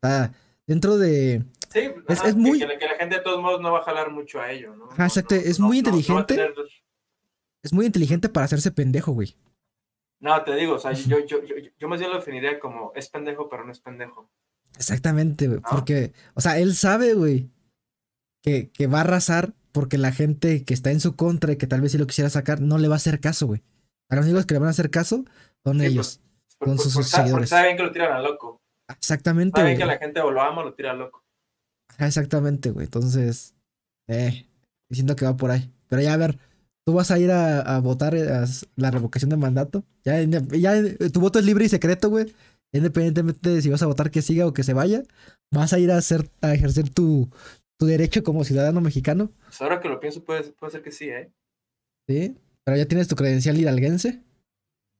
[0.03, 0.33] O sea,
[0.67, 1.45] dentro de.
[1.73, 2.59] Sí, es, muy.
[2.61, 4.91] Que, la gente de todos modos no va a jalar mucho a ello, ¿no?
[4.91, 6.53] Ajá, exacto, es muy inteligente.
[7.63, 9.37] Es muy inteligente para hacerse pendejo, güey.
[10.21, 13.09] No, te digo, o sea, yo, yo, yo, yo más bien lo definiría como es
[13.09, 14.31] pendejo, pero no es pendejo.
[14.77, 15.61] Exactamente, güey.
[15.61, 17.49] Porque, o sea, él sabe, güey,
[18.43, 21.67] que, que va a arrasar porque la gente que está en su contra y que
[21.67, 23.63] tal vez si lo quisiera sacar no le va a hacer caso, güey.
[24.11, 25.25] A los únicos que le van a hacer caso
[25.65, 26.21] son ellos,
[26.59, 27.49] con sus, seguidores.
[27.49, 28.61] Saben que lo tiran a loco.
[28.89, 29.61] Exactamente.
[29.61, 31.25] Saben que la gente o lo ama o lo tira a loco.
[31.99, 32.85] Exactamente, güey.
[32.85, 33.55] Entonces,
[34.09, 34.47] eh,
[34.89, 35.73] diciendo que va por ahí.
[35.89, 36.39] Pero ya, a ver,
[36.85, 38.45] tú vas a ir a, votar a
[38.77, 39.85] la revocación de mandato.
[40.05, 40.75] Ya, ya
[41.13, 42.35] tu voto es libre y secreto, güey.
[42.73, 45.05] Independientemente de si vas a votar que siga o que se vaya,
[45.53, 47.31] vas a ir a hacer, a ejercer tu,
[47.79, 49.31] tu derecho como ciudadano mexicano.
[49.47, 51.31] Pues ahora que lo pienso, puede, puede ser que sí, ¿eh?
[52.09, 52.37] Sí.
[52.65, 54.23] Pero ya tienes tu credencial hidalguense.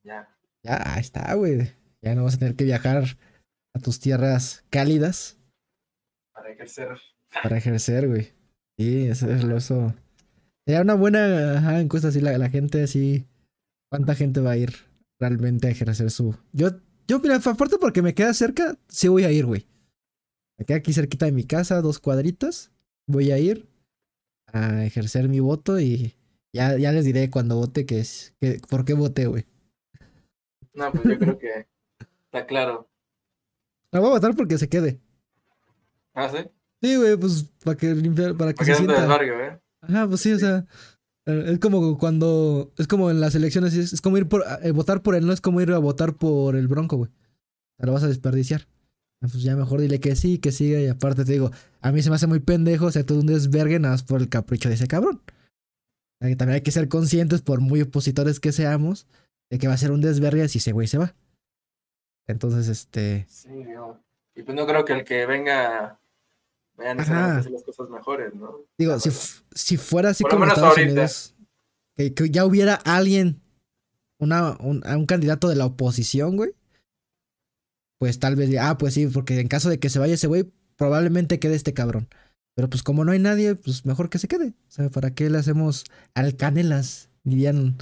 [0.03, 0.37] Ya.
[0.63, 1.71] Ya, ahí está, güey.
[2.01, 3.17] Ya no vas a tener que viajar
[3.73, 5.37] a tus tierras cálidas.
[6.33, 6.89] Para ejercer.
[7.41, 8.33] Para ejercer, güey.
[8.77, 9.93] Sí, eso es lo eso.
[10.65, 13.25] Sería una buena encuesta así, la, la gente así.
[13.89, 14.73] ¿Cuánta gente va a ir
[15.19, 16.35] realmente a ejercer su.
[16.51, 16.69] Yo,
[17.07, 19.67] yo, mira, aparte porque me queda cerca, sí voy a ir, güey.
[20.57, 22.71] Me queda aquí cerquita de mi casa, dos cuadritos.
[23.07, 23.67] Voy a ir
[24.47, 26.15] a ejercer mi voto y
[26.55, 29.45] ya, ya les diré cuando vote que es, que, por qué voté, güey.
[30.73, 31.67] No, pues yo creo que
[32.25, 32.89] está claro.
[33.91, 35.01] La voy a votar porque se quede.
[36.13, 36.49] ¿Ah, sí?
[36.81, 39.05] Sí, güey, pues para que limpiar, para que se sienta.
[39.05, 39.59] Barrio, ¿eh?
[39.81, 40.65] Ajá, pues sí, o sea,
[41.25, 45.01] eh, es como cuando, es como en las elecciones, es, como ir por, eh, votar
[45.01, 47.11] por él, no es como ir a votar por el Bronco, güey.
[47.79, 48.65] Lo vas a desperdiciar.
[49.21, 51.51] Ah, pues ya mejor dile que sí, que siga, y aparte te digo,
[51.81, 54.21] a mí se me hace muy pendejo, o sea, todo un desvergue nada más por
[54.21, 55.21] el capricho de ese cabrón.
[56.19, 59.07] También hay que ser conscientes, por muy opositores que seamos,
[59.49, 61.15] de que va a ser un desvergue si ese güey se va.
[62.27, 63.25] Entonces, este.
[63.29, 63.49] Sí,
[64.35, 65.99] Y pues no creo que el que venga
[66.77, 68.61] vayan a hacer las cosas mejores, ¿no?
[68.77, 69.11] Digo, si,
[69.53, 71.35] si fuera así como Estados Unidos,
[71.95, 73.41] que, ya hubiera alguien,
[74.17, 76.53] una, un, un candidato de la oposición, güey,
[77.97, 80.51] pues tal vez, ah, pues sí, porque en caso de que se vaya ese güey,
[80.75, 82.09] probablemente quede este cabrón.
[82.55, 84.49] Pero pues como no hay nadie, pues mejor que se quede.
[84.49, 85.83] O sea, ¿para qué le hacemos
[86.13, 87.09] alcanelas?
[87.23, 87.77] Dirían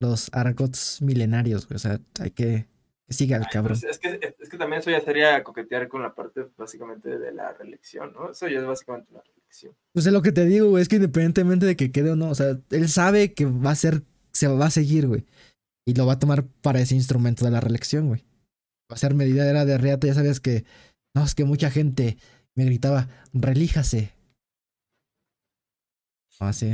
[0.00, 2.66] los argots milenarios, O sea, hay que
[3.06, 3.78] que siga el cabrón.
[3.80, 7.32] Pues, es, que, es que también eso ya sería coquetear con la parte básicamente de
[7.32, 8.30] la reelección, ¿no?
[8.30, 9.74] Eso ya es básicamente una reelección.
[9.92, 12.30] Pues es lo que te digo, güey, es que independientemente de que quede o no,
[12.30, 15.26] o sea, él sabe que va a ser, se va a seguir, güey.
[15.84, 18.24] Y lo va a tomar para ese instrumento de la reelección, güey.
[18.90, 20.64] Va a ser medida era de reata, ya sabías que,
[21.14, 22.18] no, es que mucha gente
[22.54, 24.12] me gritaba, relíjase.
[26.42, 26.72] Así.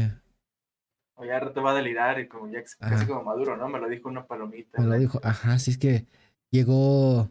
[1.15, 3.69] O ya te va a delirar y como ya casi como maduro, ¿no?
[3.69, 4.81] Me lo dijo una palomita.
[4.81, 6.07] Me lo dijo, ajá, sí es que
[6.51, 7.29] llegó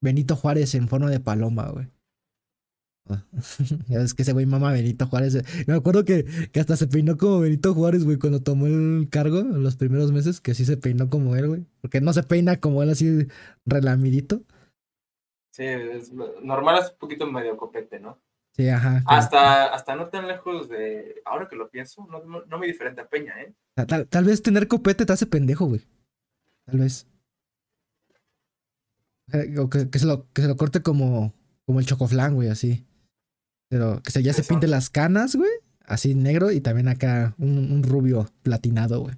[0.00, 1.86] Benito Juárez en forma de paloma, güey.
[3.88, 5.44] ya ves que ese güey mama Benito Juárez.
[5.66, 9.40] Me acuerdo que, que hasta se peinó como Benito Juárez, güey, cuando tomó el cargo
[9.40, 11.66] en los primeros meses, que sí se peinó como él, güey.
[11.80, 13.28] Porque no se peina como él así
[13.66, 14.42] relamidito.
[15.60, 18.18] Sí, es, normal es un poquito medio copete, ¿no?
[18.56, 19.02] Sí, ajá.
[19.04, 21.20] Hasta, hasta no tan lejos de.
[21.26, 23.54] Ahora que lo pienso, no, no, muy diferente a Peña, ¿eh?
[23.86, 25.86] Tal, tal, vez tener copete te hace pendejo, güey.
[26.64, 27.06] Tal vez.
[29.58, 31.34] O que, que, se lo, que se lo corte como,
[31.66, 32.86] como el chocoflán, güey, así.
[33.68, 35.50] Pero que se, ya se pinte las canas, güey.
[35.84, 39.16] Así negro y también acá un, un rubio platinado, güey.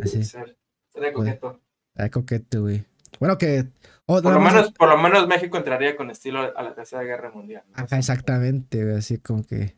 [0.00, 0.22] Así.
[0.22, 1.60] Sería coqueto.
[1.92, 2.84] Sería coqueto, güey.
[3.18, 3.66] Bueno, que.
[4.06, 7.62] Por, lo menos, por lo menos México entraría con estilo a la Tercera Guerra Mundial.
[7.74, 9.76] Ajá, exactamente, así como que.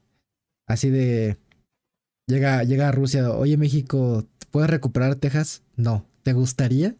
[0.66, 1.37] Así de.
[2.27, 5.62] Llega, llega a Rusia, oye México, ¿puedes recuperar Texas?
[5.77, 6.05] No.
[6.24, 6.97] ¿Te gustaría?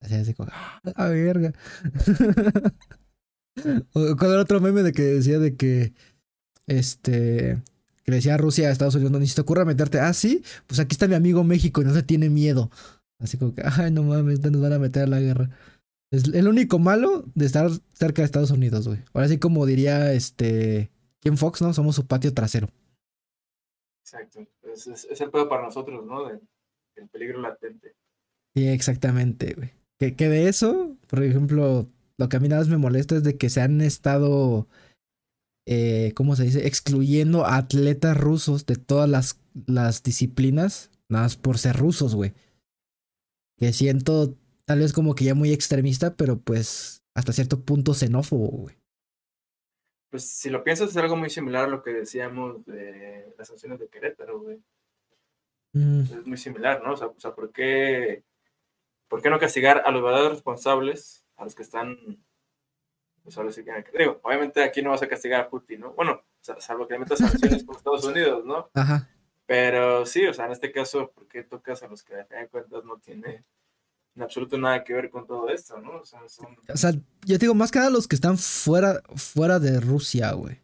[0.00, 1.52] Así, así como, ¡ah, verga!
[3.92, 5.92] ¿Cuál era otro meme de que decía de que.
[6.66, 7.62] Este.
[8.04, 10.00] Que le decía a Rusia a Estados Unidos, no ni se te ocurra meterte.
[10.00, 12.70] Ah, sí, pues aquí está mi amigo México y no se tiene miedo.
[13.18, 15.50] Así como que, ay, no mames, nos van a meter a la guerra.
[16.14, 19.00] Es el único malo de estar cerca de Estados Unidos, güey.
[19.12, 20.90] Ahora sí, como diría este.
[21.20, 21.72] Ken Fox, ¿no?
[21.72, 22.68] Somos su patio trasero.
[24.02, 24.46] Exacto.
[24.62, 26.28] Es, es, el pedo para nosotros, ¿no?
[26.28, 27.94] el peligro latente.
[28.54, 29.72] Sí, exactamente, güey.
[29.98, 33.24] Que, que de eso, por ejemplo, lo que a mí nada más me molesta es
[33.24, 34.68] de que se han estado.
[35.66, 36.66] Eh, ¿Cómo se dice?
[36.66, 42.34] Excluyendo a atletas rusos de todas las, las disciplinas, nada más por ser rusos, güey.
[43.56, 48.48] Que siento tal vez como que ya muy extremista, pero pues hasta cierto punto xenófobo,
[48.48, 48.76] güey.
[50.10, 53.80] Pues si lo piensas es algo muy similar a lo que decíamos de las sanciones
[53.80, 54.62] de Querétaro, güey.
[55.72, 56.02] Mm.
[56.02, 56.92] Es muy similar, ¿no?
[56.92, 58.22] O sea, o sea, ¿por, qué,
[59.08, 61.96] ¿por qué no castigar a los verdaderos responsables, a los que están...
[63.24, 65.94] Pues ahora sí que, digo, obviamente aquí no vas a castigar a Putin, ¿no?
[65.94, 68.70] Bueno, salvo que metas sanciones como Estados Unidos, ¿no?
[68.74, 69.08] Ajá.
[69.46, 72.84] Pero sí, o sea, en este caso, ¿por qué tocas a los que de cuentas
[72.84, 73.44] no tiene
[74.16, 76.00] en absoluto nada que ver con todo esto, ¿no?
[76.00, 76.92] O sea, o sea
[77.24, 80.60] yo digo, más que nada los que están fuera, fuera de Rusia, güey.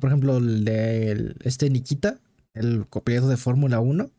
[0.00, 2.18] por ejemplo, el de este Nikita,
[2.54, 4.10] el copiloto de Fórmula 1.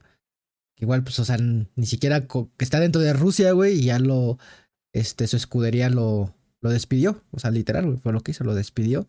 [0.75, 3.99] Que igual, pues, o sea, ni siquiera que está dentro de Rusia, güey, y ya
[3.99, 4.37] lo,
[4.93, 7.23] este, su escudería lo, lo despidió.
[7.31, 9.07] O sea, literal, güey, fue lo que hizo, lo despidió.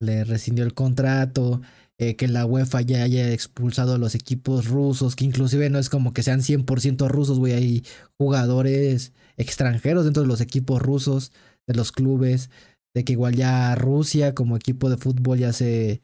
[0.00, 1.60] Le rescindió el contrato.
[2.02, 5.88] Eh, que la UEFA ya haya expulsado a los equipos rusos, que inclusive no es
[5.88, 7.84] como que sean 100% rusos, güey, hay
[8.18, 11.30] jugadores extranjeros dentro de los equipos rusos,
[11.64, 12.50] de los clubes,
[12.92, 16.02] de que igual ya Rusia como equipo de fútbol ya se,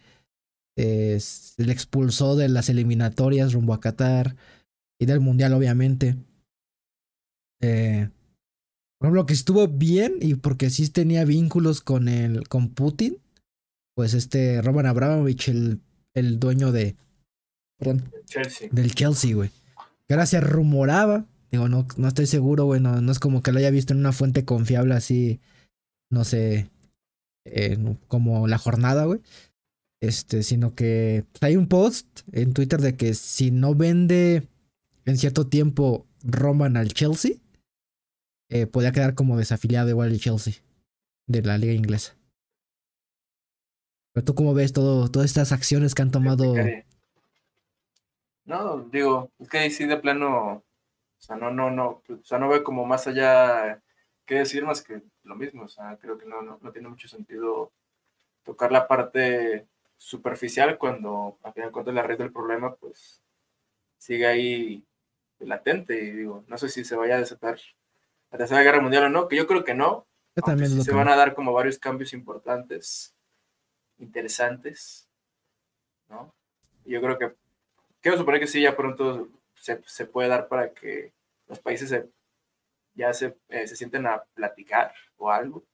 [0.77, 4.37] le expulsó de las eliminatorias rumbo a Qatar
[5.01, 6.15] y del Mundial obviamente.
[7.61, 8.09] Eh,
[9.01, 13.19] por ejemplo, que estuvo bien y porque sí tenía vínculos con el con Putin,
[13.97, 15.81] pues este Roman Abramovich, el
[16.19, 16.97] el dueño de.
[17.79, 18.11] Perdón.
[18.27, 18.69] Chelsea.
[18.73, 19.51] Del Chelsea, güey.
[20.07, 21.27] Que ahora se rumoraba.
[21.51, 22.81] Digo, no, no estoy seguro, güey.
[22.81, 25.41] No, es como que lo haya visto en una fuente confiable así.
[26.11, 26.71] No sé.
[28.09, 29.21] como la jornada, güey.
[30.01, 34.47] Este, sino que hay un post en Twitter de que si no vende
[35.07, 37.33] en cierto tiempo Roman al Chelsea,
[38.51, 40.55] eh, podría quedar como desafiliado igual el Chelsea
[41.27, 42.18] de la liga inglesa.
[44.19, 46.53] Pero tú cómo ves todo, todas estas acciones que han tomado.
[48.47, 50.65] No, digo, es que ahí sí de plano, o
[51.21, 53.81] sea, no, no, no, o sea, no veo como más allá
[54.27, 57.07] que decir más que lo mismo, o sea, creo que no, no, no tiene mucho
[57.07, 57.71] sentido
[58.43, 63.23] tocar la parte superficial cuando al final cuentas la red del problema pues
[63.99, 64.85] sigue ahí
[65.39, 67.61] latente y digo, no sé si se vaya a desatar
[68.33, 70.09] la tercera guerra mundial o no, que yo creo que no.
[70.45, 73.15] también se van a dar como varios cambios importantes
[73.99, 75.09] interesantes,
[76.09, 76.33] ¿no?
[76.85, 77.35] Yo creo que,
[78.01, 81.13] quiero suponer que sí, ya pronto se, se puede dar para que
[81.49, 82.09] los países se,
[82.95, 85.65] ya se, eh, se sienten a platicar o algo.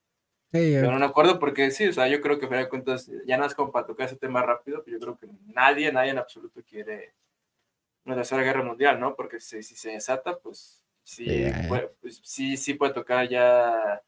[0.50, 3.10] Pero no me acuerdo porque sí, o sea, yo creo que a final de cuentas,
[3.26, 6.12] ya no es como para tocar ese tema rápido, pero yo creo que nadie, nadie
[6.12, 7.12] en absoluto quiere
[8.04, 9.16] una tercera guerra mundial, ¿no?
[9.16, 14.00] Porque si, si se desata, pues sí, pues, sí, sí puede tocar ya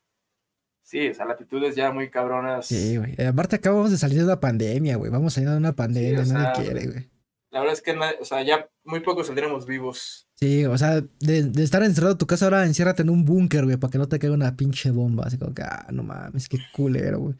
[0.87, 2.67] Sí, o sea, latitudes ya muy cabronas.
[2.67, 3.21] Sí, güey.
[3.27, 5.11] Aparte acabamos de salir de una pandemia, güey.
[5.11, 7.11] Vamos a ir a una pandemia, nadie quiere, güey.
[7.51, 10.29] La verdad es que, o sea, ya muy pocos saldremos vivos.
[10.35, 13.77] Sí, o sea, de, estar encerrado en tu casa ahora enciérrate en un búnker, güey,
[13.79, 15.25] para que no te caiga una pinche bomba.
[15.27, 17.35] Así como que, ah, no mames, qué culero, güey.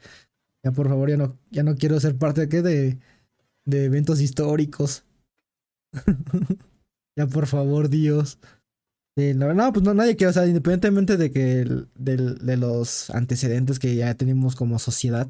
[0.61, 2.97] Ya por favor, ya no, ya no quiero ser parte de qué, de,
[3.63, 5.05] de eventos históricos.
[7.15, 8.39] ya por favor, Dios.
[9.17, 11.65] Sí, no, no, pues no, nadie quiere, o sea, independientemente de que
[11.95, 15.27] de los antecedentes que ya tenemos como sociedad,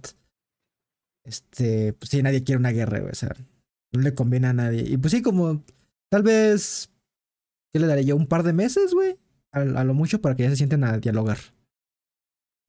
[1.24, 3.34] este, pues sí, nadie quiere una guerra, güey, o sea,
[3.94, 4.84] no le conviene a nadie.
[4.86, 5.64] Y pues sí, como,
[6.10, 6.92] tal vez,
[7.72, 8.18] ¿qué le daré yo?
[8.18, 9.18] Un par de meses, güey,
[9.52, 11.38] a, lo mucho para que ya se sienten a dialogar.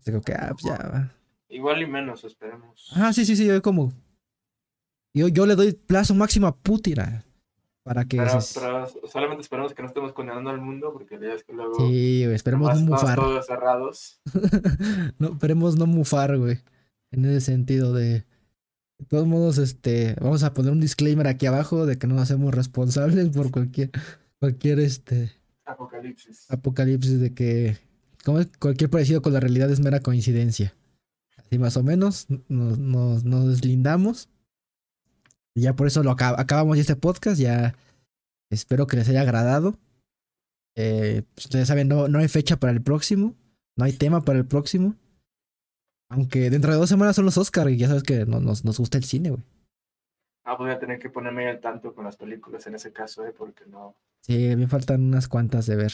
[0.07, 1.13] Digo que, ah, pues ya.
[1.49, 2.93] Igual y menos, esperemos.
[2.95, 3.93] Ah, sí, sí, sí, yo como,
[5.15, 7.01] yo, yo le doy plazo máximo a Putin,
[7.89, 8.19] para que.
[8.19, 8.39] Pero,
[9.11, 11.75] solamente esperamos que no estemos condenando al mundo, porque ya es que luego.
[11.79, 13.17] Sí, esperemos no mufar.
[13.19, 14.21] Todos cerrados.
[15.19, 16.59] no, esperemos no mufar, güey.
[17.11, 18.27] En ese sentido de.
[18.99, 22.25] De todos modos, este, vamos a poner un disclaimer aquí abajo de que no nos
[22.25, 23.91] hacemos responsables por cualquier,
[24.41, 25.31] cualquier, este,
[25.65, 26.51] apocalipsis.
[26.51, 27.79] Apocalipsis de que,
[28.25, 30.75] como cualquier parecido con la realidad es mera coincidencia.
[31.37, 34.29] Así más o menos, nos, nos, nos deslindamos
[35.55, 37.41] ya por eso lo acabamos este podcast.
[37.41, 37.75] Ya
[38.51, 39.75] espero que les haya agradado.
[40.77, 43.35] Eh, pues, ustedes saben, no, no hay fecha para el próximo.
[43.77, 44.95] No hay tema para el próximo.
[46.11, 48.99] Aunque dentro de dos semanas son los Oscars y ya sabes que nos, nos gusta
[48.99, 49.43] el cine, güey.
[50.45, 53.35] Ah, voy a tener que ponerme al tanto con las películas en ese caso, ¿eh?
[53.37, 53.95] Porque no.
[54.23, 55.93] Sí, me faltan unas cuantas de ver.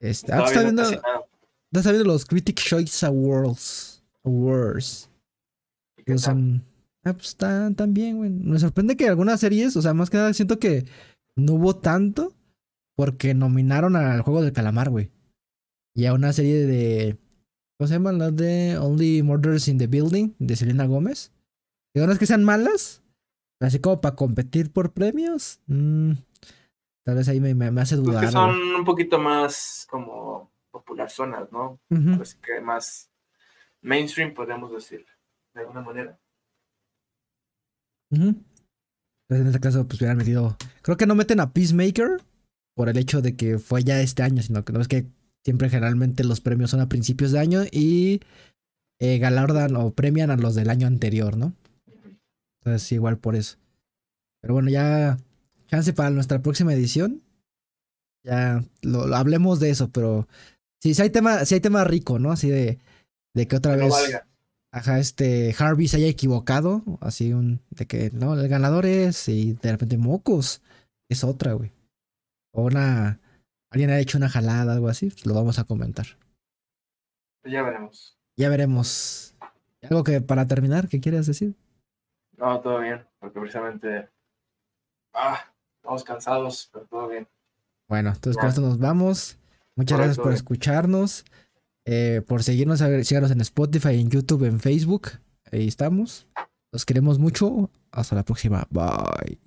[0.00, 0.82] Este, ah, está viendo.
[0.82, 4.02] Estás sabiendo los Critic Choice Awards.
[4.22, 5.08] Awards.
[6.04, 6.62] Que son.
[7.04, 8.30] Ah, pues están, bien, güey.
[8.30, 10.84] Me sorprende que algunas series, o sea, más que nada siento que
[11.34, 12.34] no hubo tanto
[12.94, 15.10] porque nominaron al juego del calamar, güey.
[15.94, 17.18] Y a una serie de.
[17.78, 18.12] ¿Cómo se llama?
[18.12, 21.32] La de Only Murders in the Building de Selena Gómez.
[21.94, 23.02] Y es que sean malas,
[23.58, 25.60] así como para competir por premios.
[25.66, 26.12] Mm,
[27.04, 28.22] tal vez ahí me, me, hace dudar.
[28.22, 31.80] Porque son un poquito más como popular zonas, ¿no?
[31.88, 33.10] Pues que más
[33.80, 35.04] mainstream, podemos decir,
[35.54, 36.19] de alguna manera.
[38.10, 40.56] Pues en este caso, pues hubieran metido.
[40.82, 42.22] Creo que no meten a Peacemaker
[42.74, 45.06] por el hecho de que fue ya este año, sino que no es que
[45.44, 48.20] Siempre generalmente los premios son a principios de año y
[49.00, 51.54] eh, galardan o premian a los del año anterior, ¿no?
[52.60, 53.56] Entonces igual por eso.
[54.42, 55.18] Pero bueno, ya
[55.68, 57.22] chance para nuestra próxima edición.
[58.22, 60.28] Ya lo, hablemos de eso, pero
[60.82, 62.32] sí, sí hay tema, sí hay tema rico, ¿no?
[62.32, 62.78] Así de,
[63.34, 63.94] de que otra vez
[64.72, 69.54] ajá, este Harvey se haya equivocado, así un de que no, el ganador es y
[69.54, 70.62] de repente mocos
[71.08, 71.72] es otra, güey.
[72.52, 73.20] O una
[73.70, 76.06] alguien ha hecho una jalada, algo así, pues lo vamos a comentar.
[77.44, 78.18] Ya veremos.
[78.36, 79.34] Ya veremos.
[79.82, 81.54] ¿Algo que para terminar, qué quieres decir?
[82.36, 84.08] No, todo bien, porque precisamente
[85.14, 85.40] ah,
[85.76, 87.28] estamos cansados, pero todo bien.
[87.88, 89.38] Bueno, entonces con esto nos vamos.
[89.76, 91.24] Muchas gracias por escucharnos,
[91.84, 95.08] eh, por seguirnos, síganos en Spotify, en YouTube, en Facebook.
[95.50, 96.26] Ahí estamos.
[96.72, 97.70] Los queremos mucho.
[97.90, 98.66] Hasta la próxima.
[98.70, 99.38] Bye.